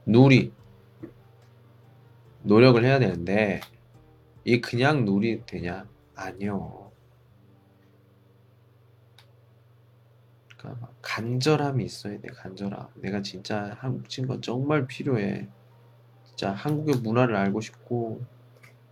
[0.04, 0.54] 놀이
[2.44, 3.60] 노력을 해야 되는데
[4.46, 5.86] 이 그냥 놀이 되냐？
[6.16, 6.92] 아니요。
[10.58, 12.88] 그러니까 간절함이 있어야 돼 간절함.
[13.02, 15.50] 내가 진짜 한국 친구 정말 필요해.
[16.38, 18.22] 진짜 한국의 문화를 알고 싶고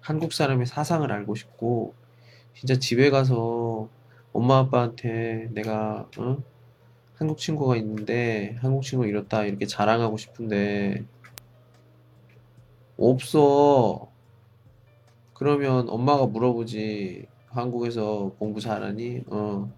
[0.02, 1.94] 한국 사람의 사상을 알고 싶고
[2.56, 3.88] 진짜 집에 가서
[4.34, 6.38] 엄마 아빠한테 내가 어?
[7.14, 11.06] 한국 친구가 있는데 한국 친구 이렇다 이렇게 자랑하고 싶은데
[12.98, 14.10] 없어
[15.36, 19.22] 그러면 엄마가 물어보지 한국에서 공부 잘하니?
[19.28, 19.72] 어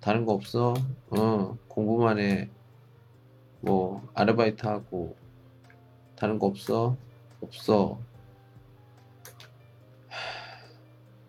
[0.00, 0.74] 다른 거 없어?
[1.10, 2.50] 어, 공부만 해.
[3.60, 5.21] 뭐, 아르바이트 하고.
[6.22, 6.96] 다른 거 없어?
[7.40, 7.98] 없어.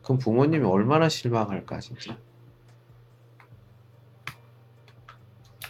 [0.04, 2.16] 그럼 부모님이 얼마나 실망할까, 진짜.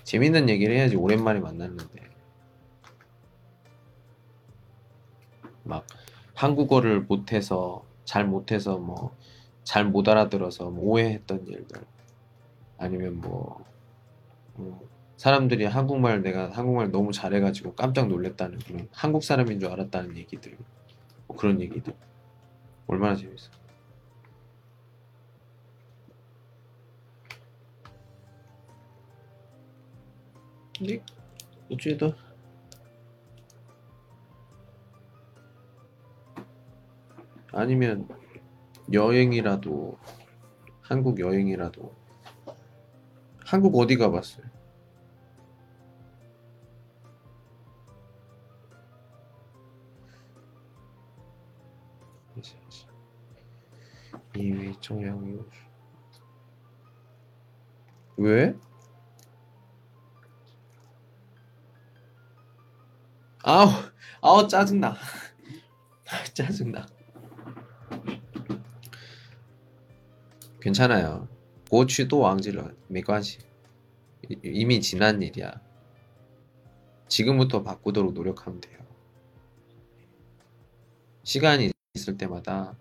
[0.03, 2.01] 재밌는 얘기를 해야지, 오랜만에 만났는데.
[5.63, 5.87] 막,
[6.35, 9.15] 한국어를 못해서, 잘 못해서, 뭐,
[9.63, 11.81] 잘 못 알아들어서, 뭐 오해했던 일들.
[12.77, 13.63] 아니면 뭐
[14.55, 14.81] 어,
[15.23, 20.57] 사람들이 한국말 내가 한국말 너무 잘해가지고 깜짝 놀랐다는 그런 한국 사람인 줄 알았다는 얘기들.
[21.27, 21.95] 뭐 그런 얘기들.
[22.87, 23.49] 얼마나 재밌어.
[30.77, 31.01] 근데
[31.71, 32.17] 어찌다
[37.53, 38.09] 아니면
[38.91, 39.97] 여행이라도
[40.81, 41.95] 한국 여행이라도.
[43.45, 44.52] 한국 어디 가봤어요?
[54.36, 55.38] 이위 청양이
[58.16, 58.54] 왜?
[63.42, 63.68] 아우
[64.20, 64.96] 아우 짜증나
[66.34, 66.86] 짜증나
[70.60, 71.28] 괜찮아요
[71.70, 73.38] 过去都忘记了没关系
[74.42, 75.60] 이미 지난 일이야.
[77.08, 78.78] 지금부터 바꾸도록 노력하면 돼요.
[81.22, 82.76] 시간이 있을 때마다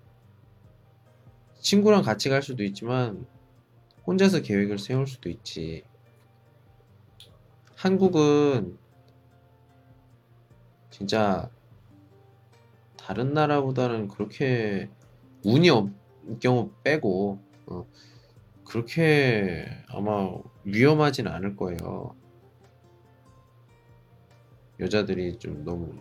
[1.63, 3.25] 친구랑 같이 갈 수도 있지만
[4.07, 5.85] 혼자서 계획을 세울 수도 있지.
[7.77, 8.77] 한국은
[10.91, 11.49] 진짜
[12.97, 14.91] 다른 나라보다는 그렇게
[15.45, 17.87] 운이 없는 경우 빼고 어,
[18.65, 20.31] 그렇게 아마
[20.65, 22.15] 위험하진 않을 거예요.
[24.81, 25.95] 여자들이 좀 너무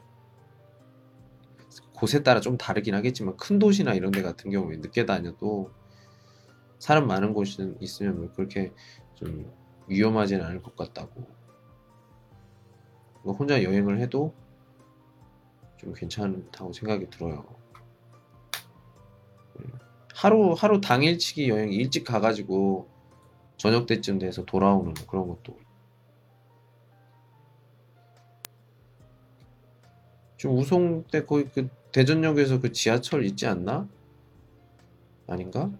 [2.01, 5.69] 곳에 따라 좀 다르긴 하겠지만 큰 도시나 이런 데 같은 경우에 늦게 다녀도
[6.79, 8.73] 사람 많은 곳이 있으면 뭐 그렇게
[9.13, 9.53] 좀
[9.85, 11.23] 위험하진 않을 것 같다고.
[13.23, 14.33] 뭐 혼자 여행을 해도
[15.77, 17.45] 좀 괜찮다고 생각이 들어요.
[19.59, 19.71] 음,
[20.15, 22.89] 하루 하루 당일치기 여행 일찍 가가지고
[23.57, 25.55] 저녁 때쯤 돼서 돌아오는 그런 것도
[30.39, 33.87] 지금 우송 때 거의 그 대전역에서 그 지하철 있지 않나?
[35.27, 35.71] 아닌가?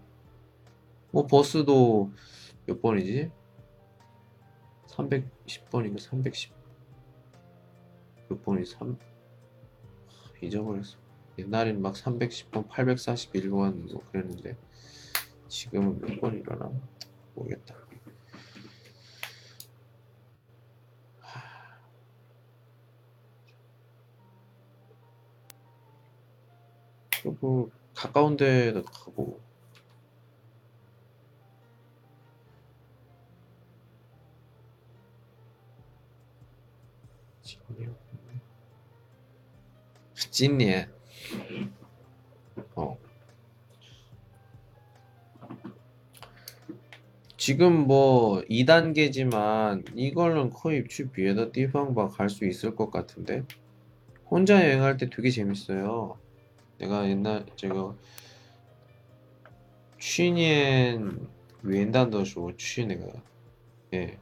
[1.10, 2.10] 뭐 버스도
[2.66, 3.30] 몇 번이지?
[4.88, 6.52] 310번인가 310
[8.28, 8.98] 몇 번이 3
[10.42, 10.98] 잊어버렸어.
[11.38, 14.56] 옛날엔 막 310번, 841번 뭐 그랬는데
[15.48, 16.70] 지금은 몇 번이려나
[17.34, 17.74] 모르겠다.
[27.22, 29.40] 그리고 가까운 데도 가고.
[40.30, 40.88] 진리에.
[42.76, 42.98] 어.
[47.36, 53.42] 지금 뭐 2단계지만 이걸는 거의 집 위에다 띠방방 갈 수 있을 것 같은데?
[54.30, 56.21] 혼자 여행할 때 되게 재밌어요.
[56.82, 57.94] 내가 옛날 제가
[60.00, 61.28] 취년
[61.62, 63.06] 웬단더쇼 취내가
[63.94, 64.18] 예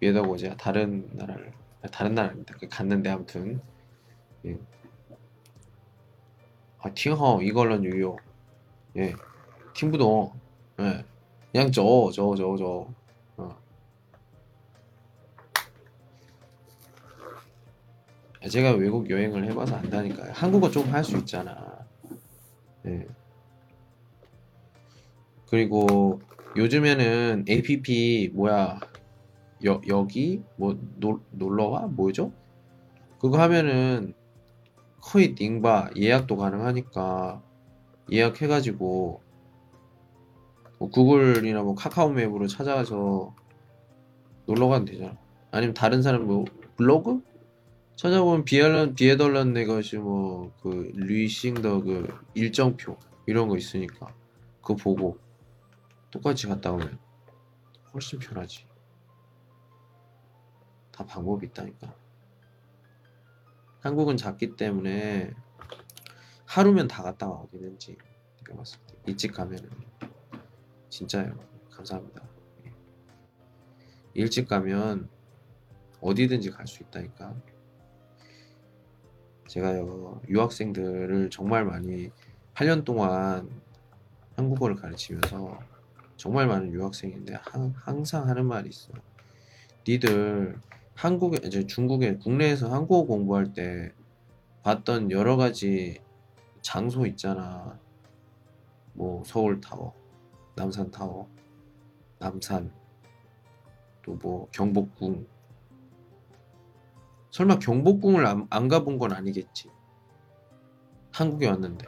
[0.00, 1.52] 위에다 보자 다른 나라를
[1.92, 3.60] 다른 나라 그 갔는데 아무튼
[4.44, 4.58] 예.
[6.80, 8.18] 아 팅허 이걸로 뉴욕.
[8.96, 9.14] 예
[9.72, 10.32] 팀부동.
[10.80, 11.04] 예
[11.54, 12.88] 양저 저 저저.
[18.48, 20.32] 제가 외국 여행을 해봐서 안다니까요.
[20.34, 21.86] 한국어 좀 할 수 있잖아.
[22.86, 23.06] 예.
[25.48, 26.20] 그리고
[26.56, 28.80] 요즘에는 APP 뭐야
[29.64, 32.32] 여, 여기 뭐 놀, 놀러와 뭐죠?
[33.20, 34.14] 그거 하면은
[35.00, 37.42] 거의 닝바 예약도 가능하니까
[38.10, 39.22] 예약해가지고
[40.78, 43.34] 뭐 구글이나 뭐 카카오 맵으로 찾아가서
[44.46, 45.16] 놀러 가면 되잖아.
[45.52, 46.44] 아니면 다른 사람 뭐
[46.76, 47.22] 블로그
[48.02, 54.12] 찾아보면 비에던 비에덜란 내 것이 뭐그 리싱더 그 일정표 이런 거 있으니까
[54.60, 55.18] 그거 보고
[56.10, 56.98] 똑같이 갔다 오면
[57.94, 58.66] 훨씬 편하지.
[60.90, 61.94] 다 방법이 있다니까.
[63.82, 65.32] 한국은 작기 때문에
[66.46, 67.96] 하루면 다 갔다 와 어디든지
[68.38, 69.70] 내가 봤을 때 일찍 가면은
[70.88, 71.38] 진짜요
[71.70, 72.28] 감사합니다
[72.66, 72.72] 예.
[74.14, 75.08] 일찍 가면
[76.00, 77.51] 어디든지 갈 수 있다니까
[79.46, 82.10] 제가요 유학생들을 정말 많이
[82.54, 83.48] 8년 동안
[84.36, 85.58] 한국어를 가르치면서
[86.16, 88.92] 정말 많은 유학생인데 항- 항상 하는 말이 있어
[89.86, 90.58] 니들
[90.94, 93.92] 한국에 이제 중국에 국내에서 한국어 공부할 때
[94.62, 96.00] 봤던 여러 가지
[96.60, 97.76] 장소 있잖아.
[98.92, 99.92] 뭐 서울 타워,
[100.54, 101.28] 남산 타워,
[102.20, 102.70] 남산,
[104.04, 105.26] 또 뭐 경복궁.
[107.32, 109.70] 설마 경복궁을 안, 안 가본 건 아니겠지.
[111.12, 111.86] 한국에 왔는데,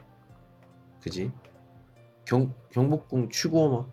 [1.03, 1.31] 그지?
[2.25, 3.87] 경 경복궁 취구어마,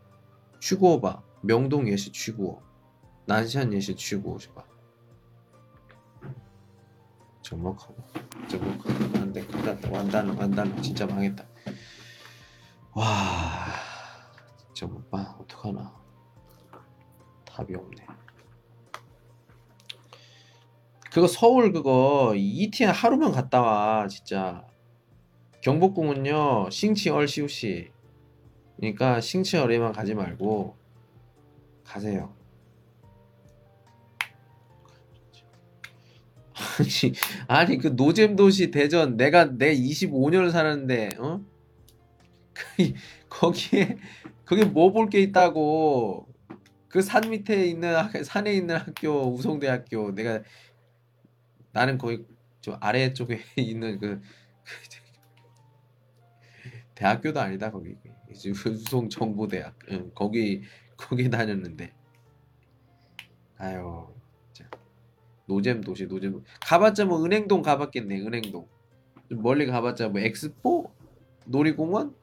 [0.59, 1.21] 취구어봐.
[1.43, 2.61] 명동 예시 취구어,
[3.25, 4.63] 난시안 예시 취구어 봐.
[7.41, 7.97] 접목하고.
[8.47, 9.17] 접목하고.
[9.19, 9.45] 안돼.
[9.45, 9.91] 큰일났다.
[9.91, 10.81] 완단 완단.
[10.81, 11.43] 진짜 망했다.
[12.93, 13.05] 와.
[14.73, 15.35] 진짜 못 봐.
[15.39, 15.93] 어떡하나.
[17.43, 18.05] 답이 없네
[21.11, 24.65] 그거 서울 그거 이티엔 하루만 갔다 와 진짜.
[25.61, 27.91] 경복궁은요 싱치얼 시우시.
[28.77, 30.75] 그러니까 싱치얼에만 가지 말고
[31.83, 32.33] 가세요.
[36.79, 37.13] 아니,
[37.47, 41.41] 아니 그 노잼 도시 대전 내가 내 25년을 살았는데 어?
[42.53, 42.93] 그,
[43.29, 43.97] 거기에
[44.45, 46.27] 거기 뭐 볼 게 있다고.
[46.89, 50.13] 그 산 밑에 있는 학- 산에 있는 학교 우송대학교.
[50.13, 50.41] 내가
[51.71, 52.25] 나는 거기
[52.61, 55.01] 저 아래 쪽에 있는 그, 그
[56.95, 57.95] 대학교도 아니다 거기.
[58.29, 59.77] 우송 정보대학.
[59.89, 60.61] 응, 거기
[60.95, 61.93] 거기 다녔는데.
[63.57, 64.07] 아유
[65.47, 66.43] 노잼 도시 노잼.
[66.61, 68.67] 가봤자 뭐 은행동 가봤겠네 은행동.
[69.29, 70.91] 좀 멀리 가봤자 뭐 엑스포?
[71.45, 72.15] 놀이공원?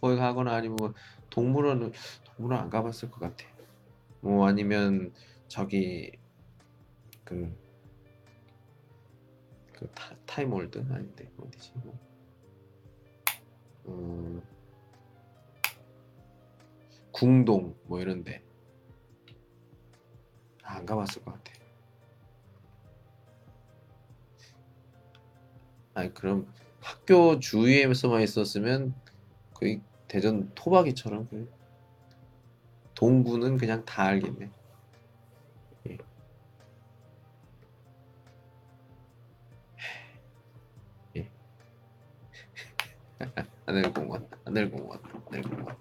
[0.00, 0.94] 거기 가거나 아니면 뭐
[1.30, 1.92] 동물원은
[2.24, 3.46] 동물원 안 가봤을 것 같아.
[4.20, 5.12] 뭐 아니면
[5.48, 6.12] 저기
[7.24, 7.56] 그
[9.76, 11.72] 그 타, 타임월드 아닌데 어디지?
[11.84, 11.98] 뭐.
[13.88, 14.42] 음,
[17.12, 18.42] 궁동 뭐 이런데
[20.62, 21.52] 아, 안 가봤을 것 같아.
[25.94, 28.94] 아니 그럼 학교 주위에서만 있었으면
[29.54, 31.50] 거의 대전 토박이처럼 그
[32.94, 34.50] 동구는 그냥 다 알겠네.
[43.66, 45.76] 하늘공원, 하늘공원, 하늘공원.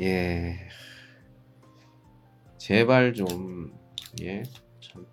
[0.00, 0.58] 예.
[2.58, 3.72] 제발 좀,
[4.22, 4.42] 예.
[4.80, 5.06] 참.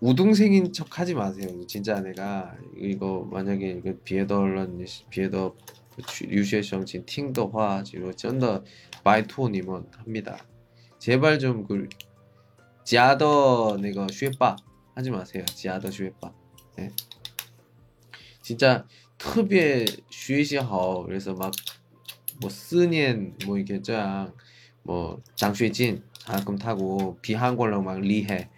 [0.00, 1.48] 우등생인 척 하지 마세요.
[1.66, 5.56] 진짜 내가 이거 만약에 이거 비에더런 비에더
[6.22, 8.64] 유시에성 진 팅더화 지로 쩐더
[9.02, 10.38] 마이토니먼 합니다.
[10.98, 11.88] 제발 좀그
[12.83, 14.55] 지하더 내가 쉐빠
[14.95, 15.45] 하지 마세요.
[15.45, 16.33] 지하더 쉐빠.
[16.77, 16.91] 네.
[18.41, 18.85] 진짜
[19.17, 21.51] 특别 学习好 그래서 막
[22.41, 28.49] 뭐 쓰니엔 뭐 이게 짱뭐 장쉐진 장금 타고 비한국어 막 리해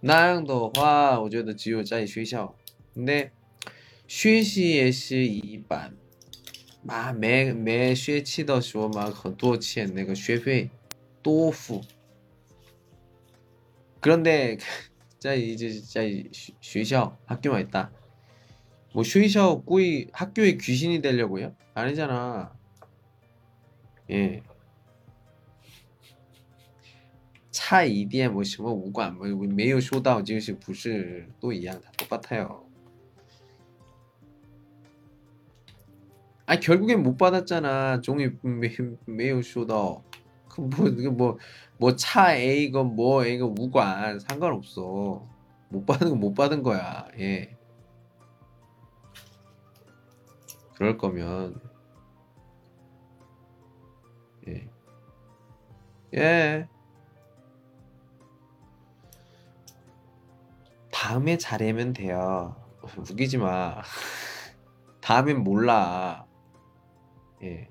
[0.00, 2.54] 那样的话，我觉得只有在学校。
[2.94, 3.32] 근데
[4.06, 5.96] 学习也是一般，
[6.86, 10.70] 啊，每每学期的时候嘛，很多钱那个学费
[11.22, 11.82] 多付。
[14.07, 14.57] 그런데
[15.09, 15.99] 진짜 이제 진짜
[16.61, 17.91] 쉬셔 학교만 있다.
[18.93, 21.53] 뭐 쉬셔 꾸이 학교의 귀신이 되려고요?
[21.73, 22.57] 아니잖아.
[24.11, 24.41] 예.
[27.51, 32.63] 차 이디에 뭐什么 무관 뭐 매우 쇼다오 지우시 부시 또 이양 다 똑같아요.
[36.45, 37.99] 아 결국엔 못 받았잖아.
[37.99, 38.29] 종이
[39.05, 40.06] 매우 쇼다오.
[41.77, 45.25] 뭐차 A건 뭐 A건 무관 상관없어.
[45.69, 47.07] 못 받은 건 못 받은 거야.
[47.19, 47.55] 예.
[50.75, 51.59] 그럴 거면
[54.47, 54.67] 예.
[56.15, 56.67] 예.
[60.91, 62.55] 다음에 잘하면 돼요.
[63.11, 63.81] 우기지 마.
[65.01, 66.25] 다음엔 몰라.
[67.43, 67.69] 예.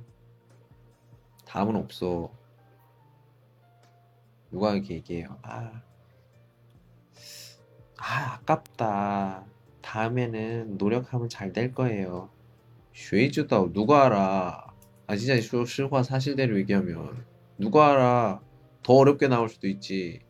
[1.47, 2.36] 다음은 없어.
[4.57, 5.39] 누가 이렇게 얘기해요?
[5.43, 5.83] 아,
[7.99, 9.45] 아, 아깝다.
[9.83, 12.31] 다음에는 노력하면 잘 될 거예요.
[12.95, 14.75] 쉐이즈다 누가 알아?
[15.09, 17.27] 아 진짜 실화 사실대로 얘기하면
[17.59, 18.41] 누가 알아?
[18.83, 20.23] 더 어렵게 나올 수도 있지.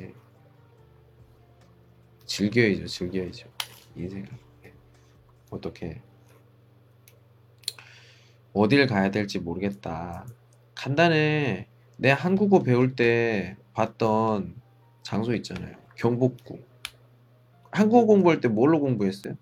[0.00, 0.12] 예.
[2.26, 3.48] 즐겨야죠, 즐겨야죠.
[3.94, 4.28] 인생을.
[4.64, 4.72] 예.
[5.50, 6.02] 어떻게
[8.52, 10.26] 어딜 가야 될지 모르겠다.
[10.74, 11.68] 간단해.
[11.96, 14.60] 내 한국어 배울 때 봤던
[15.02, 15.76] 장소 있잖아요.
[15.96, 16.64] 경복궁.
[17.70, 19.36] 한국어 공부할 때 뭘로 공부했어요?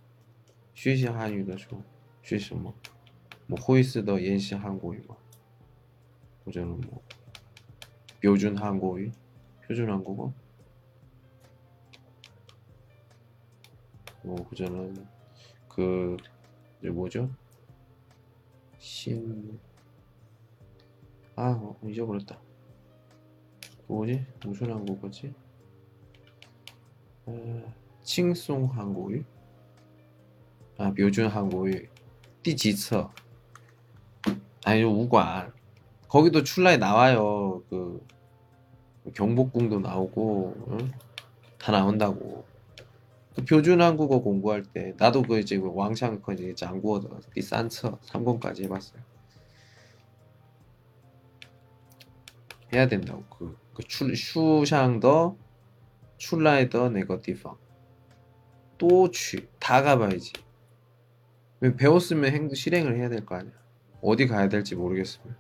[0.75, 1.83] 쉬시 한유더 쇼.
[2.23, 2.75] 쉬시 뭐.
[3.47, 5.17] 뭐 호이스 더 옌시 한국이 뭐.
[6.53, 7.03] 저는 뭐
[8.23, 9.13] 표준 한국이
[9.67, 10.33] 표준 한국어.
[14.23, 15.07] 뭐 그저는
[15.69, 16.17] 그
[16.81, 17.31] 이제 뭐죠?
[18.79, 19.59] 신
[21.35, 22.39] 아 어, 잊어버렸다.
[23.87, 24.25] 그 뭐지?
[24.45, 25.33] 무슨 한국어지?
[27.27, 29.23] 어, 칭송 한국어
[30.79, 31.71] 아 묘준 한국어
[32.43, 33.11] 띠지처
[34.65, 35.53] 아니 우관
[36.09, 37.63] 거기도 출라에 나와요.
[37.71, 38.07] 그,
[39.03, 40.93] 그 경복궁도 나오고 응?
[41.59, 42.45] 다 나온다고.
[43.35, 47.01] 그 표준 한국어 공부할 때 나도 그 이제 그 왕창 그 이제 장국어
[47.33, 49.01] 띠산처 3권까지 해봤어요.
[52.75, 55.37] 해야 된다고 그, 그 출, 슈샹더
[56.17, 57.57] 출라이더 네거티팡
[58.79, 60.33] 또취 다 가봐야지.
[61.61, 63.53] 왜 배웠으면 행, 실행을 해야 될 거 아니야.
[64.01, 65.37] 어디 가야 될지 모르겠으면.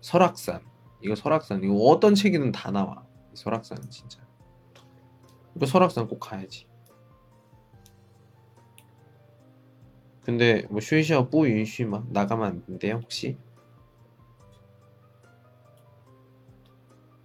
[0.00, 0.62] 설악산
[1.02, 3.04] 이거 설악산 이거 어떤 책이든 다 나와.
[3.34, 4.20] 설악산 진짜.
[5.56, 6.67] 이거 설악산 꼭 가야지.
[10.28, 13.38] 근데 뭐 쉬쉬어 뿌 윤쉬 막 나가면 안 돼요 혹시?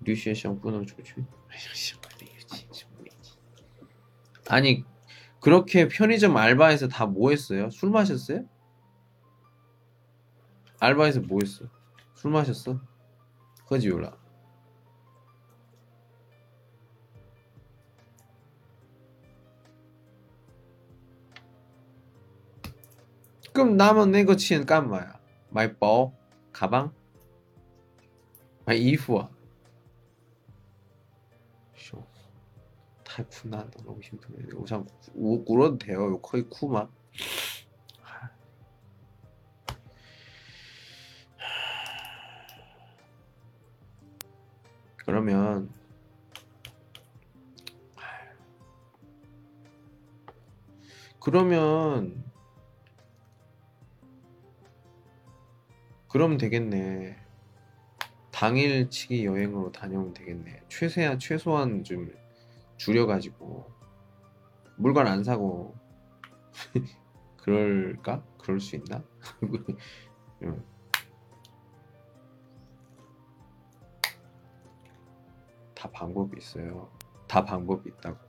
[0.06, 1.14] 류시에시랑 뿌는 조지.
[4.48, 4.86] 아니
[5.42, 7.70] 그렇게 편의점 알바에서 다 뭐 했어요?
[7.72, 8.46] 술 마셨어요?
[10.80, 11.66] 알바에서 뭐 했어?
[12.16, 12.80] 술 마셨어?
[13.68, 14.16] 그지 요라.
[23.54, 25.20] 그럼 남은 내거 치는 깐마야.
[25.50, 26.12] 마이 보
[26.52, 26.92] 가방?
[28.66, 29.30] 마이 이후아.
[31.76, 32.04] 쇼.
[33.04, 36.14] 타이쿠나 너무 힘드네 우선 우, 울어도 돼요.
[36.14, 36.90] 요 거의 쿠마.
[45.06, 45.70] 그러면
[51.20, 52.33] 그러면
[56.14, 57.18] 그럼 되겠네.
[58.32, 60.62] 당일치기 여행으로 다녀오면 되겠네.
[60.70, 62.14] 최소한 최소한 좀
[62.78, 63.66] 줄여가지고
[64.78, 65.76] 물건 안 사고
[67.38, 68.24] 그럴까?
[68.38, 69.04] 그럴 수 있나?
[70.44, 70.64] 응.
[75.74, 76.92] 다 방법이 있어요.
[77.28, 78.20] 다 방법이 있다고.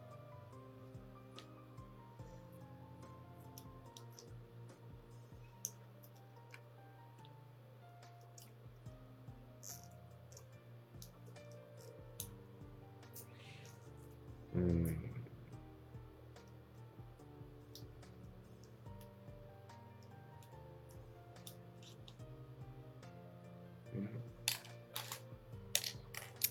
[14.64, 14.96] 음.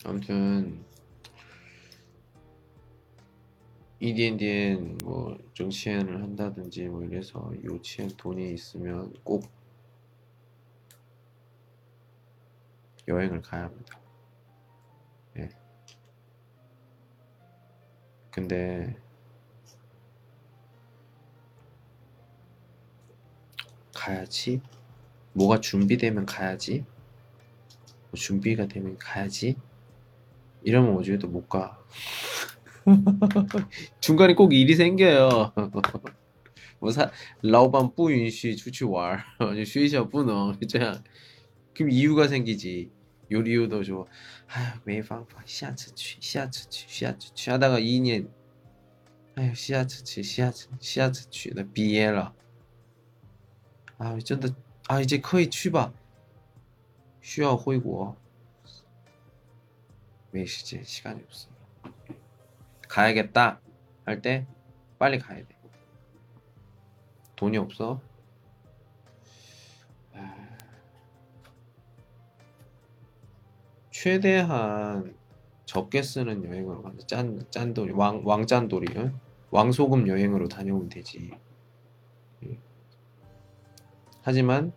[0.06, 0.84] 아무튼
[4.00, 9.46] EDNDN 뭐 정치행을 한다든지 뭐 이래서 요치행 돈이 있으면 꼭
[13.08, 14.03] 여행을 가야 합니다.
[18.34, 18.96] 근데
[23.94, 24.60] 가야지.
[25.34, 26.84] 뭐가 준비되면 가야지.
[28.10, 29.56] 뭐 준비가 되면 가야지.
[30.64, 31.80] 이러면 어제도 못 가.
[34.02, 35.54] 중간에 꼭 일이 생겨요.
[36.80, 37.12] 뭐 사,
[37.44, 39.24] 라오반 뿌윤시 추치왈,
[39.66, 41.04] 쉬이샤 뿌너, 그냥
[41.76, 42.92] 그럼 이유가 생기지.
[43.33, 44.07] 요 이유도 좀,
[44.49, 48.29] 아휴, 没办法,下次去,下次去,下次去 하다가 2년,
[49.37, 52.35] 아휴, 下次去,下次,下次去,나毕业了.
[53.99, 54.55] 아, 真的,
[54.89, 55.93] 아, 이제 可以去吧.
[57.21, 58.17] 需要回国.
[60.31, 61.49] 没时间, 시간이 없어.
[62.89, 63.61] 가야겠다
[64.05, 64.47] 할 때
[64.99, 65.57] 빨리 가야 돼.
[67.37, 68.01] 돈이 없어.
[74.04, 75.16] 최대한
[75.64, 76.98] 적게 쓰는 여행으로 가자.
[77.08, 79.18] 짠 짠돌이 왕 왕짠돌이 응?
[79.50, 81.32] 왕소금 여행으로 다녀오면 되지.
[84.22, 84.74] 하지만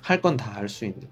[0.00, 1.10] 할 건 다 할 수 있는.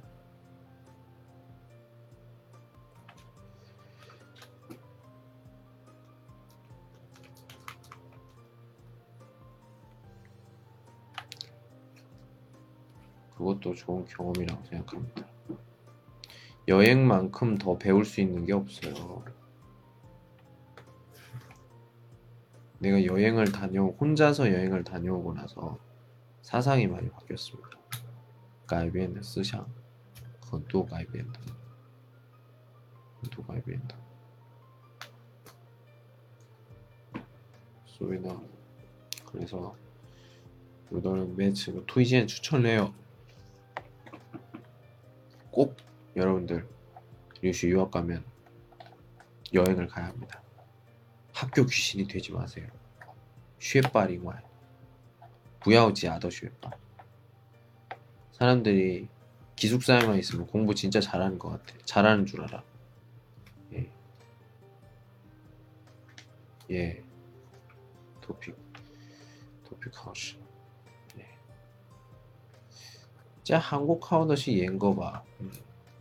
[13.36, 15.26] 그것도 좋은 경험이라고 생각합니다.
[16.70, 19.24] 여행만큼 더 배울 수 있는 게 없어요.
[22.78, 25.78] 내가 여행을 다녀 혼자서 여행을 다녀오고 나서
[26.42, 27.70] 사상이 많이 바뀌었습니다.
[28.68, 29.66] 가이비엔드 스샹
[30.40, 31.40] 그건 또 가이비엔드
[33.32, 33.94] 또 가이비엔드
[37.84, 38.40] 소이나
[39.26, 39.74] 그래서
[40.90, 42.94] 우리는 매치 투이젠 추천해요.
[45.50, 45.76] 꼭
[46.16, 46.66] 여러분들
[47.42, 48.24] 뉴스 유학 가면
[49.52, 50.42] 여행을 가야 합니다.
[51.32, 52.66] 학교 귀신이 되지 마세요.
[53.58, 54.42] 쉐빠링왈
[55.60, 56.70] 부야오지 아더 쉐빠
[58.32, 59.08] 사람들이
[59.56, 61.78] 기숙사에만 있으면 공부 진짜 잘하는 것 같아.
[61.84, 62.64] 잘하는 줄 알아.
[63.74, 63.90] 예.
[66.70, 67.04] 예.
[68.22, 68.54] 도피.
[69.68, 70.38] 도피 카우시.
[71.18, 71.28] 예.
[73.44, 75.22] 자, 한국 카운터시 옌거 봐.
[75.40, 75.52] 음.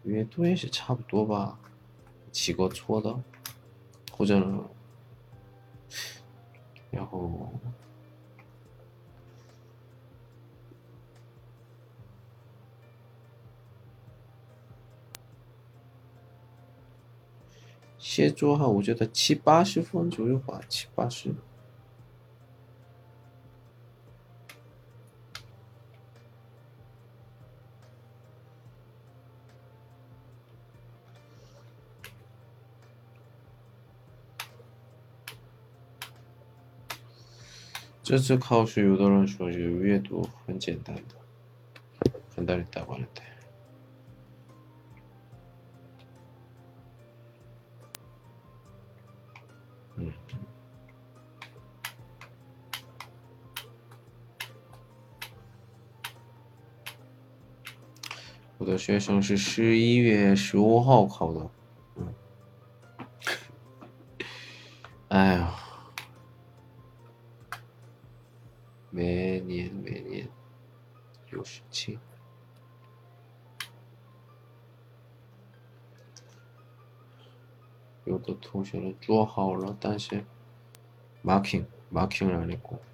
[0.00, 1.58] 读，阅读也是差不多吧，
[2.30, 3.18] 几个错的，
[4.12, 4.64] 或者呢，
[6.90, 7.50] 然后
[17.98, 21.34] 写作哈，我觉得七八十分左右吧，七八十。
[38.10, 43.22] 这次考试，有的人说是阅读很简单的，很大的答案的。
[49.96, 50.12] 嗯。
[58.58, 61.50] 我的学生是十一月十五号考的，
[78.11, 79.77] 이것도 도시를 쭉 하올라.
[79.79, 80.23] 단시
[81.21, 82.90] 마킹 마킹을 안 했고.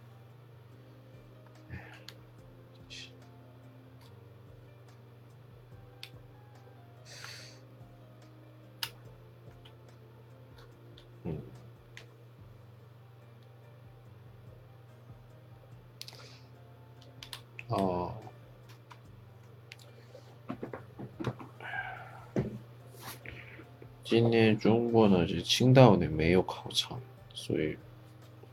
[24.19, 26.99] 今年中国呢，是青岛的没有考场，
[27.35, 27.77] 所以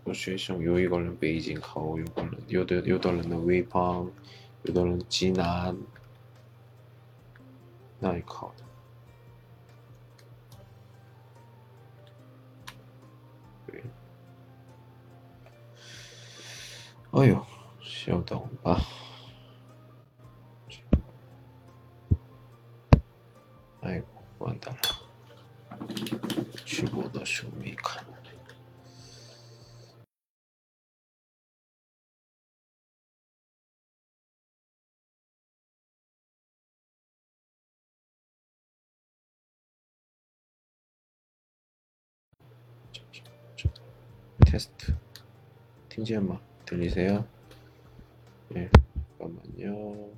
[0.04, 4.06] 我学生有一个人北京考，有个人有的有的人的潍坊，
[4.64, 5.74] 有的人济南
[7.98, 8.64] 那里考的。
[13.66, 13.82] 对，
[17.12, 17.42] 哎呦，
[17.80, 18.78] 稍等吧。
[45.94, 47.24] 팅지 음악 들리세요?
[48.56, 48.68] 예,
[49.16, 50.10] 잠깐만요.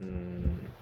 [0.00, 0.74] 음.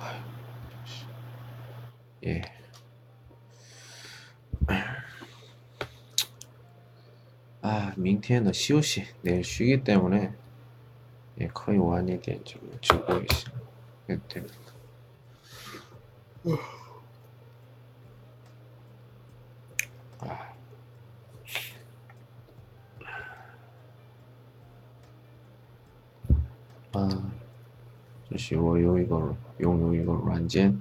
[0.00, 0.20] 아유,
[2.24, 2.59] 예.
[7.99, 10.31] 明天的休息, 내일 쉬기 때문에
[11.39, 13.65] 예, 거의 완이 된좀 주고 있습니다.
[14.27, 14.55] 됩니다.
[20.19, 20.55] 아.
[26.93, 27.31] 아,
[28.29, 30.79] 这是我有一个拥有一个软件。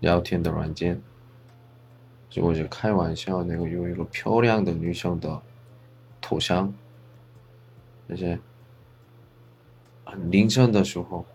[0.00, 1.00] 聊天的软件，
[2.28, 5.40] 结果就开玩笑，那个有一个漂亮的女生的
[6.29, 6.71] 头像，
[8.05, 8.39] 那些
[10.05, 11.25] 很凌晨的时候，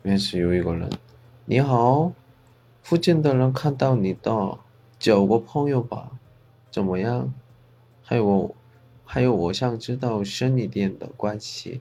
[0.00, 0.88] 面试有一个人，
[1.44, 2.12] 你好，
[2.84, 4.60] 附近的人看到你的，
[4.96, 6.12] 交个朋友吧，
[6.70, 7.34] 怎么样？
[8.00, 8.54] 还有我，
[9.04, 11.80] 还有，我想知道深一点的关系，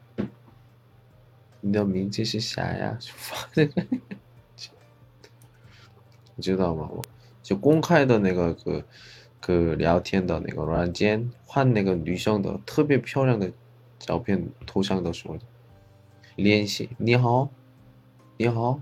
[1.61, 2.97] 你的名字是啥呀？
[3.15, 3.47] 发。
[6.35, 6.89] 你知道吗？
[6.91, 7.05] 我
[7.43, 8.83] 就公开的那个个
[9.39, 13.51] 个聊天的那个软件，换那个女生的特别漂亮的
[13.97, 15.37] 照片头像的时候，
[16.35, 17.49] 联系你好，
[18.37, 18.79] 你好，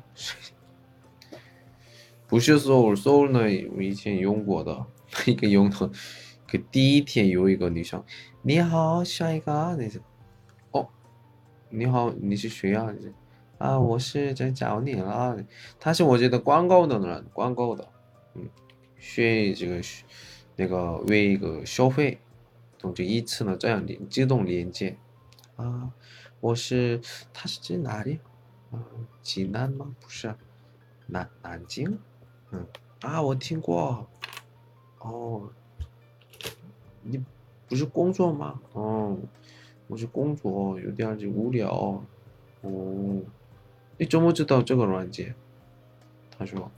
[2.27, 3.39] 不是 Soul，Soul 呢？
[3.75, 4.85] 我以前用过的
[5.25, 5.89] 一个用的，
[6.47, 8.03] 可第一天有一个女生，
[8.41, 10.01] 你好，下一个那是，
[10.71, 10.87] 哦，
[11.69, 12.93] 你好，你是谁啊？
[13.57, 15.37] 啊，我是在找你了。
[15.79, 17.87] 他是我觉得广告的人，广告的，
[18.35, 18.47] 嗯，
[18.99, 20.03] 学这个学
[20.56, 22.18] 那个为一个消费，
[22.78, 24.96] 总之一次呢这样连自动连接。
[25.56, 25.92] 啊，
[26.40, 27.00] 我是，
[27.32, 28.18] 他是在哪里？
[28.70, 28.80] 啊，
[29.22, 29.94] 济南吗？
[30.00, 30.34] 不是，
[31.06, 31.98] 南南京。
[32.50, 32.66] 嗯，
[33.02, 34.08] 啊，我听过。
[35.00, 35.50] 哦，
[37.02, 37.22] 你
[37.68, 38.60] 不是工作吗？
[38.72, 39.18] 哦，
[39.88, 42.02] 我是工作，有点就无聊。
[42.62, 43.20] 哦，
[43.98, 45.34] 你怎么知道这个软件？
[46.38, 46.70] 他说，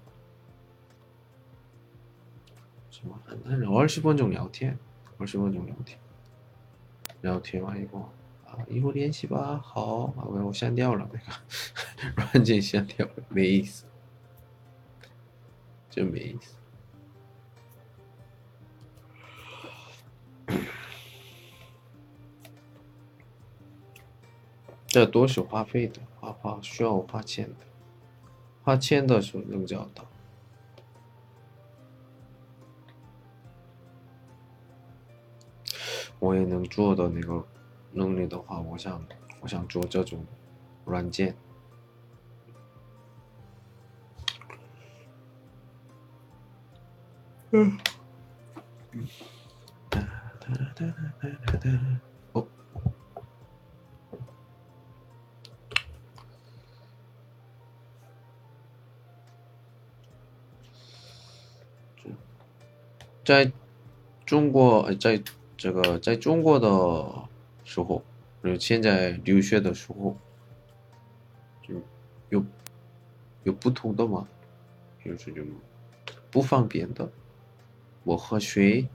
[3.00, 3.78] 什么？
[3.78, 4.78] 二十分钟聊天，
[5.18, 5.98] 二十分钟聊天，
[7.22, 8.10] 聊天完以后。
[8.46, 13.86] 啊，以后联系吧，好，啊，我删掉了那个软件，删掉了，没意思，
[15.88, 16.56] 真没意思。
[24.88, 27.58] 这都是花费的，花花需要我花钱的，
[28.64, 30.04] 花钱的时候能找到。
[36.19, 37.45] 我也能做到那个。
[37.97, 39.01] 能力的话，我想，
[39.41, 40.27] 我想做这种
[40.85, 41.37] 软件。
[47.53, 47.79] 嗯。
[52.33, 52.45] 哦。
[63.25, 63.53] 在
[64.27, 65.23] 中国，在
[65.60, 67.30] 这个，在中国的。
[67.66, 68.04] 时候，
[68.44, 70.18] 就现在留学的时候，
[71.62, 71.76] 就
[72.30, 72.44] 有
[73.44, 74.28] 有不同的嘛，
[75.06, 75.44] 就是就
[76.32, 77.08] 不方便的，
[78.04, 78.88] 我喝水、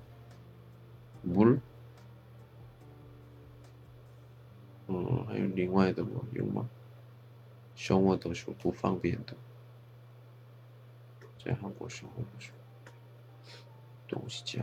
[1.25, 1.61] 물，
[4.89, 6.21] 嗯，还有另外的吗？
[6.33, 6.69] 有吗？
[7.77, 9.37] 生活都是不方便的，
[11.45, 12.59] 在韩国生活的时候，
[14.09, 14.59] 东西这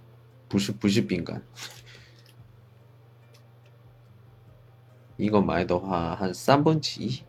[0.51, 1.41] 不是不是饼干，
[5.15, 7.23] 一个买的话还三分之一，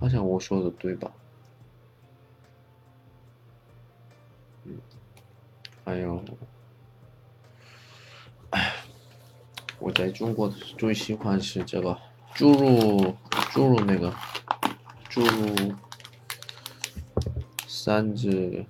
[0.00, 1.12] 好像我说的对吧？
[4.64, 4.80] 嗯，
[5.84, 6.24] 还有，
[8.50, 8.74] 哎，
[9.78, 11.96] 我在中国最喜欢吃这个。
[12.38, 13.16] 쪼로
[13.54, 14.12] 쪼로 내가.
[15.08, 15.30] 쪼로
[17.66, 18.66] 산즈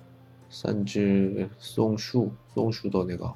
[0.49, 3.33] 산즈 송슈 송슈도 내가.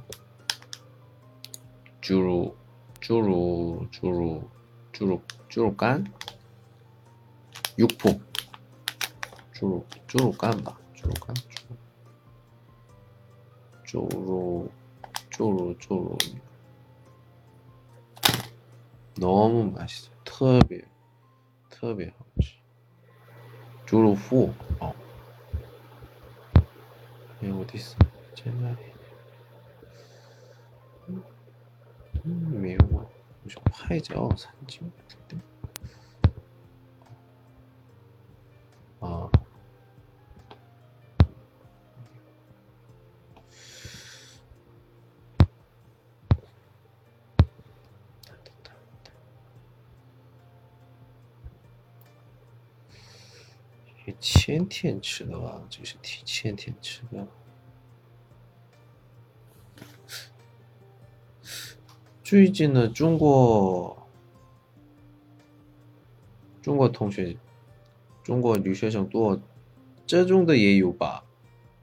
[2.00, 2.56] 쪼로
[3.02, 4.50] 쪼로 쪼로
[4.94, 6.06] 쪼로 쪼로간?
[7.78, 8.18] 육포.
[9.54, 10.78] 쪼로 쪼로간 봐.
[10.96, 11.36] 쪼로간
[13.84, 14.70] 쪼로
[15.30, 16.18] 쪼로 쪼로
[19.20, 20.11] 너무 맛있어.
[20.41, 20.85] 特别
[21.71, 22.55] 特别好吃，
[23.85, 24.51] 猪肉脯
[24.81, 24.95] 哦，
[27.41, 27.95] 还有第四
[28.35, 28.77] 在哪里？
[32.25, 33.07] 嗯，没有啊，
[33.45, 34.91] 我想拍照餐厅。
[35.31, 35.50] 啊。
[54.34, 57.28] 前天吃的吧，就是提前天吃的。
[62.24, 64.08] 最近的中国，
[66.62, 67.36] 中国同学，
[68.24, 69.38] 中国留学生多，
[70.08, 71.26] 这种的也有吧？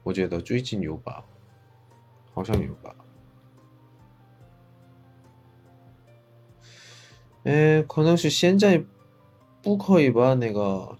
[0.01, 1.23] 我觉得最近有吧，
[2.33, 2.95] 好像有吧。
[7.43, 8.83] 哎，可能是现在
[9.61, 10.33] 不可以吧？
[10.33, 10.97] 那个。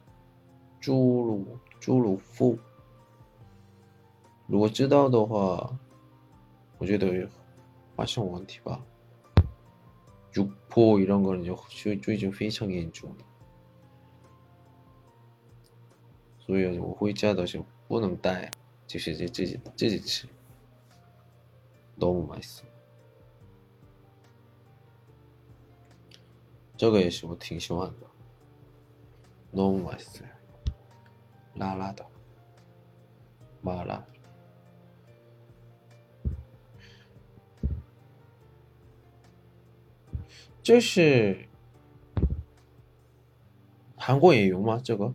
[0.81, 2.59] 猪肉，猪肉脯，
[4.47, 5.79] 如果知道的话，
[6.79, 7.29] 我觉得
[7.97, 8.85] 发生问题吧。
[10.33, 13.17] 肉脯이런거는요最最近非常严重了。
[16.39, 18.51] 所以我回家的时候不能带，
[18.87, 20.27] 就是自己自己吃。
[21.99, 22.65] 너무 맛있어.
[26.77, 28.07] 这个也是我挺喜欢的，
[29.53, 30.29] 너무 맛있어요.
[31.59, 32.07] 라라다,
[33.63, 34.05] 마라.
[40.63, 41.47] 这是
[43.97, 44.81] 韩国也有吗？
[44.83, 45.15] 这个？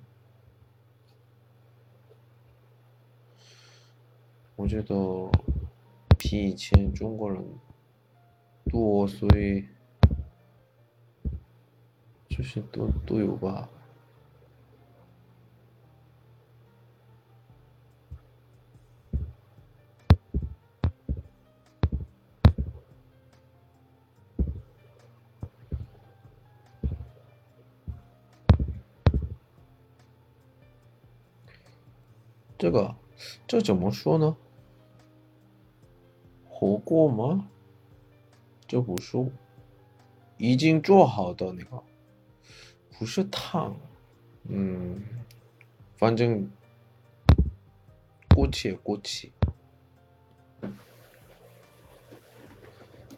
[4.56, 4.95] 我觉得
[6.19, 7.44] 比以前中国人
[8.65, 9.65] 多，所以
[12.27, 13.68] 就是都都有吧。
[32.65, 32.97] 这个
[33.47, 34.35] 这怎么说呢？
[36.49, 37.47] 火锅吗？
[38.66, 39.19] 这不是
[40.39, 41.82] 已经做好的那个，
[42.99, 43.77] 不是汤，
[44.45, 44.99] 嗯，
[45.99, 46.51] 反正
[48.35, 49.31] 锅气锅气，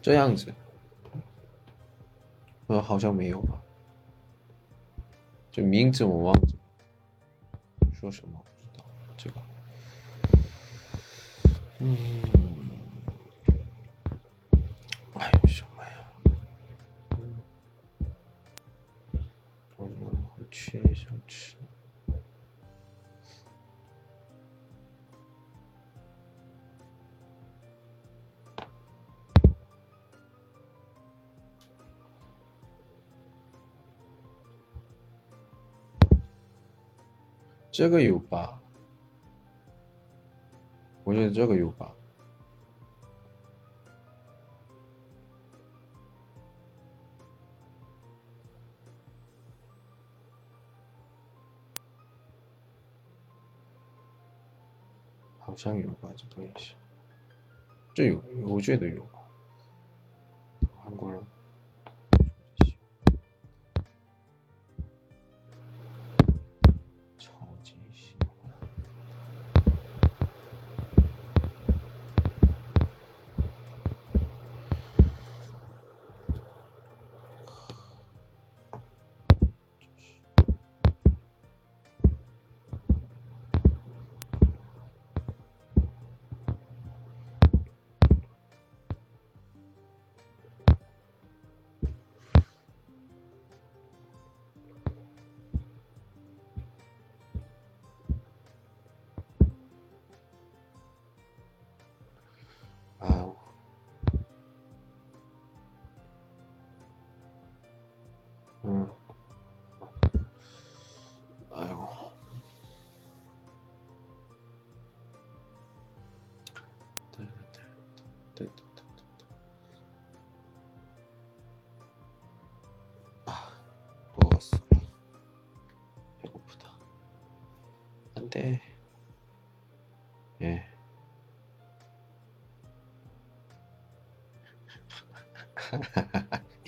[0.01, 0.53] 这样子，
[2.67, 3.61] 呃，好像没有吧？
[5.49, 6.59] 这名字我忘记，
[7.93, 8.43] 说什么？
[9.19, 9.41] 这个，
[11.79, 11.95] 嗯，
[15.13, 15.89] 还有什么呀？
[17.11, 17.37] 嗯，
[19.75, 19.95] 我们
[20.35, 21.55] 回去想吃。
[37.71, 38.59] 这个有吧？
[41.07, 41.89] 我觉得这个有吧，
[55.39, 56.75] 好像有吧，这东西，
[57.93, 59.19] 这有，我觉得有吧，
[60.83, 61.23] 韩国人。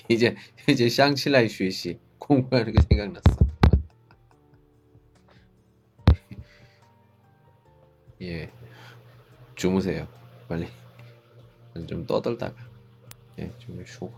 [0.10, 0.36] 이제
[0.68, 3.38] 이제 샹칠라이 쉐시 공부하는 게 생각났어.
[8.23, 8.52] 예,
[9.56, 10.07] 주무세요.
[10.48, 10.68] 빨리.
[11.88, 12.56] 좀 떠들다가
[13.38, 14.11] 예, 좀 쉬고.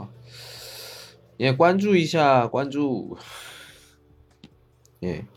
[1.41, 3.13] 예, 관주 이샤 관주.
[5.03, 5.27] 예.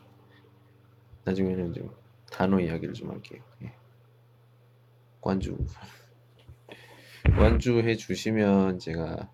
[1.25, 1.91] 나중에는 좀
[2.31, 3.43] 단어 이야기를 좀 할게요.
[3.65, 3.75] 예.
[5.21, 5.59] 관주.
[7.37, 9.34] 관주해 주시면 제가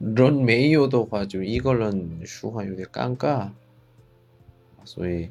[0.00, 3.50] 人没有的话，就一个人说话有点尴尬，
[4.84, 5.30] 所以，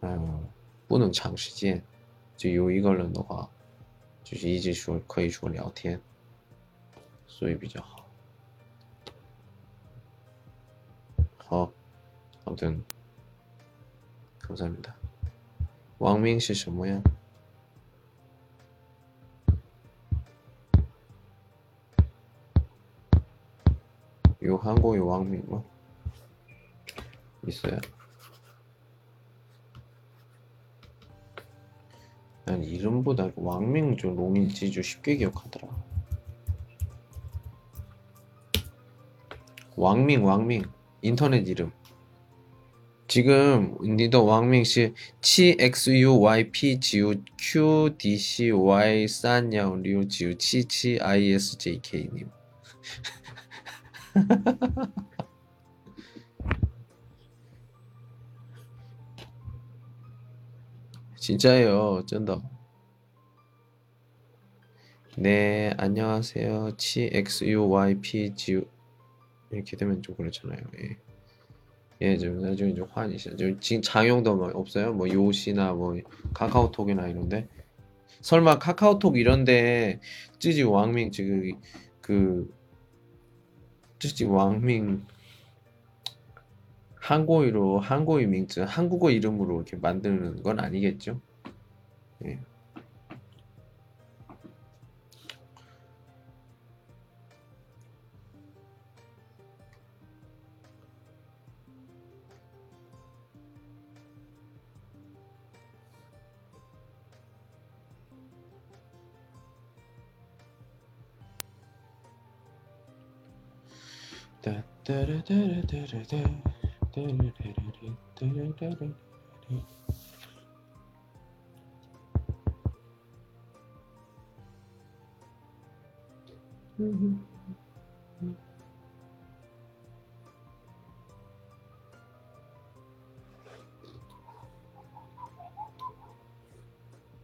[0.00, 0.44] 嗯，
[0.86, 1.82] 不能长时间。
[2.36, 3.48] 就有一个人的话，
[4.22, 6.00] 就是一直说可以说聊天，
[7.26, 8.06] 所以比较好。
[11.36, 11.70] 好，
[12.44, 14.92] 아무튼감사합니다
[15.98, 17.00] 王明是什么呀？
[24.49, 25.63] 요 항구 요 왕민만 뭐
[27.47, 27.79] 있어요.
[32.45, 35.67] 난 이름보다 왕민주 롱인지주 쉽게 기억하더라.
[39.75, 40.65] 왕민 왕민
[41.03, 41.71] 인터넷 이름.
[43.07, 49.83] 지금 니더 왕민 씨치 X U Y P G U Q D C Y 산양
[49.83, 52.31] 류 G U 77 I S J K 님.
[61.17, 62.41] 진짜예요, 쩐다.
[65.17, 66.77] 네, 안녕하세요.
[66.77, 68.61] 치 x u y p g
[69.51, 70.59] 이렇게 되면 좀 그렇잖아요.
[70.79, 70.97] 예.
[72.01, 72.87] 예, 좀 나중에 좀.
[73.35, 74.93] 좀 지금 장용도 뭐 없어요?
[74.93, 75.97] 뭐 요시나 뭐
[76.33, 77.47] 카카오톡이나 이런데.
[78.21, 79.99] 설마 카카오톡 이런데
[80.39, 81.51] 쯔지 왕밍 지금
[82.01, 82.49] 그
[83.99, 85.05] 쯔지 왕밍
[86.95, 91.19] 한국어로 한국어名字 한국어 이름으로 이렇게 만드는 건 아니겠죠?
[92.25, 92.39] 예.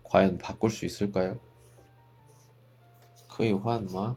[0.05, 1.38] 과연 바꿀 수 있을까요?
[3.28, 4.16] 可以换吗？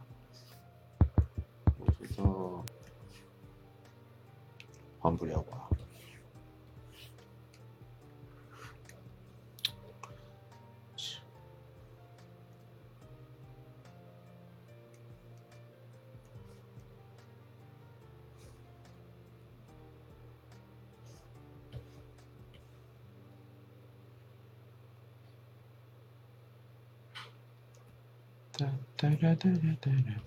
[5.10, 5.68] 마무리하고 와.
[28.96, 30.20] 따라따라따라따라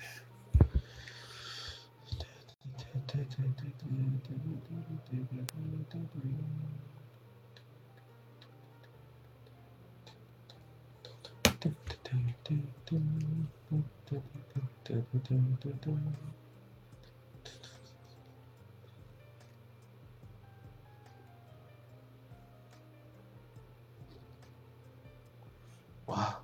[26.08, 26.44] Wow.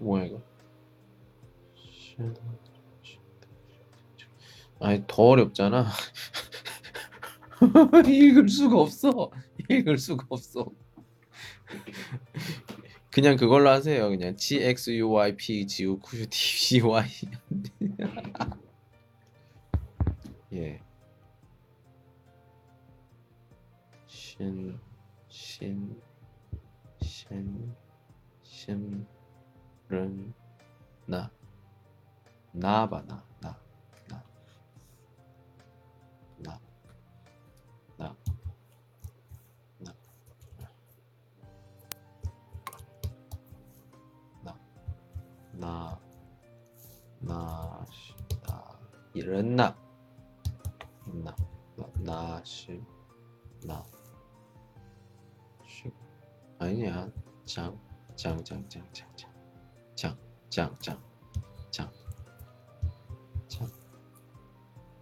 [0.00, 0.42] Juego.
[1.76, 2.67] Shadow.
[4.80, 5.86] 아니 더 어렵잖아.
[8.06, 9.30] 읽을 수가 없어.
[9.68, 10.66] 읽을 수가 없어.
[13.10, 14.08] 그냥 그걸로 하세요.
[14.08, 17.08] 그냥 G X U Y P G U Q D C Y.
[20.52, 20.80] 예.
[24.38, 24.78] 신,
[25.28, 26.00] 신,
[27.02, 27.74] 신,
[28.44, 29.06] 신,
[29.88, 30.32] 른,
[31.06, 31.30] 나,
[32.52, 33.27] 나봐 나, 나, 나,
[45.58, 45.98] 나,
[47.18, 48.14] 나, 시,
[48.46, 48.64] 나,
[49.12, 49.76] 이런 나,
[51.04, 51.34] 나,
[51.76, 52.80] 나, 나, 시,
[53.64, 53.84] 나,
[55.66, 55.92] 시,
[56.60, 57.10] 아니야,
[57.44, 57.76] 장,
[58.14, 59.36] 장, 장, 장, 장, 장,
[59.96, 60.16] 장,
[60.48, 61.02] 장, 장,
[61.72, 61.90] 장,
[63.48, 63.68] 장,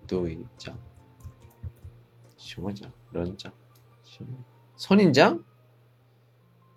[0.07, 0.79] 도이 장,
[2.39, 3.53] 시원장, 런장,
[4.03, 4.43] 시원,
[4.77, 5.45] 선인장,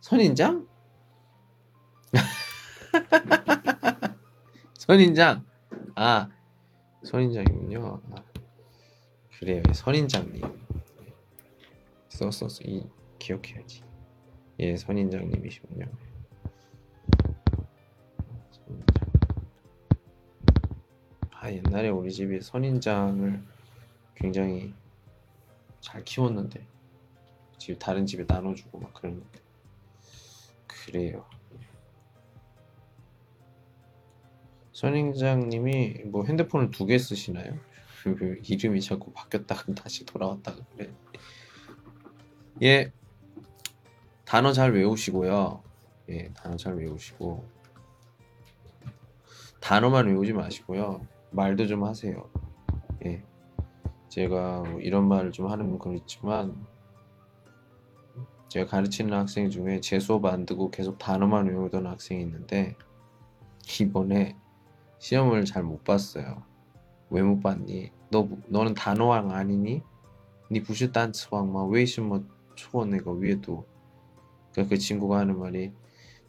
[0.02, 0.68] 선인장?
[4.78, 5.46] 선인장.
[5.96, 6.30] 아,
[7.04, 8.02] 선인장이군요.
[8.12, 8.24] 아,
[9.38, 10.42] 그래요, 선인장님.
[12.10, 12.86] 썼었어, 이
[13.18, 13.84] 기억해야지.
[14.60, 15.86] 예, 선인장님이시군요.
[18.52, 19.10] 선인장.
[21.32, 23.42] 아, 옛날에 우리 집이 선인장을
[24.16, 24.74] 굉장히
[25.80, 26.68] 잘 키웠는데
[27.58, 29.40] 집 다른 집에 나눠주고 막 그랬는데
[30.68, 31.26] 그래요.
[34.80, 37.54] 선인장님이 뭐 핸드폰을 두 개 쓰시나요?
[38.04, 40.90] 그 이름이 자꾸 바뀌었다가 다시 돌아왔다가 그래.
[42.62, 42.92] 예,
[44.24, 45.62] 단어 잘 외우시고요.
[46.10, 47.46] 예, 단어 잘 외우시고
[49.60, 51.06] 단어만 외우지 마시고요.
[51.32, 52.30] 말도 좀 하세요.
[53.06, 53.22] 예.
[54.08, 56.56] 제가 뭐 이런 말을 좀 하는 건 그렇지만
[58.48, 62.78] 제가 가르치는 학생 중에 제 수업 안 듣고 계속 단어만 외우던 학생이 있는데
[63.82, 64.38] 이번에
[65.00, 66.44] 시험을 잘 못 봤어요.
[67.10, 67.92] 왜 못 봤니?
[68.12, 69.82] 너 너는 단호왕 아니니?
[70.52, 73.66] 니 부시 단츠왕만 왜이시뭐 초원 내가 위에도
[74.52, 75.72] 그러니까 그 친구가 하는 말이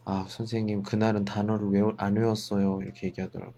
[0.05, 3.55] 아 선생님 그날은 단어를 외워, 안 외웠어요 이렇게 얘기하더라고.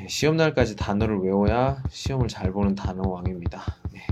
[0.00, 3.62] 예, 시험 날까지 단어를 외워야 시험을 잘 보는 단어왕입니다.
[3.96, 4.06] 예.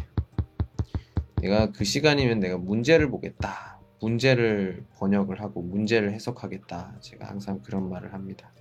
[1.42, 3.80] 내가 그 시간이면 내가 문제를 보겠다.
[4.00, 7.00] 문제를 번역을 하고 문제를 해석하겠다.
[7.00, 8.52] 제가 항상 그런 말을 합니다.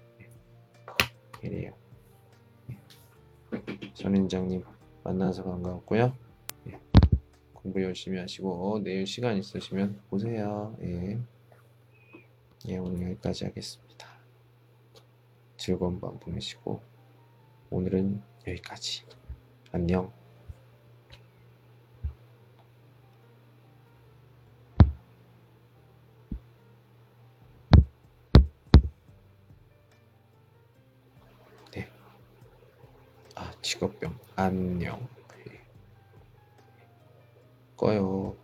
[1.44, 1.48] 예.
[1.48, 1.74] 이래요.
[2.72, 2.78] 예.
[3.94, 4.64] 전인장님
[5.04, 6.14] 만나서 반가웠고요.
[6.68, 6.80] 예.
[7.54, 10.76] 공부 열심히 하시고 내일 시간 있으시면 보세요.
[10.82, 11.20] 예.
[12.68, 14.08] 예, 오늘 여기까지 하겠습니다.
[15.58, 16.82] 즐거운 밤 보내시고
[17.70, 19.06] 오늘은 여기까지.
[19.72, 20.19] 안녕.
[33.80, 34.20] 직업병.
[34.36, 35.08] 안녕.
[35.48, 35.62] 예.
[37.78, 38.36] 꺼요.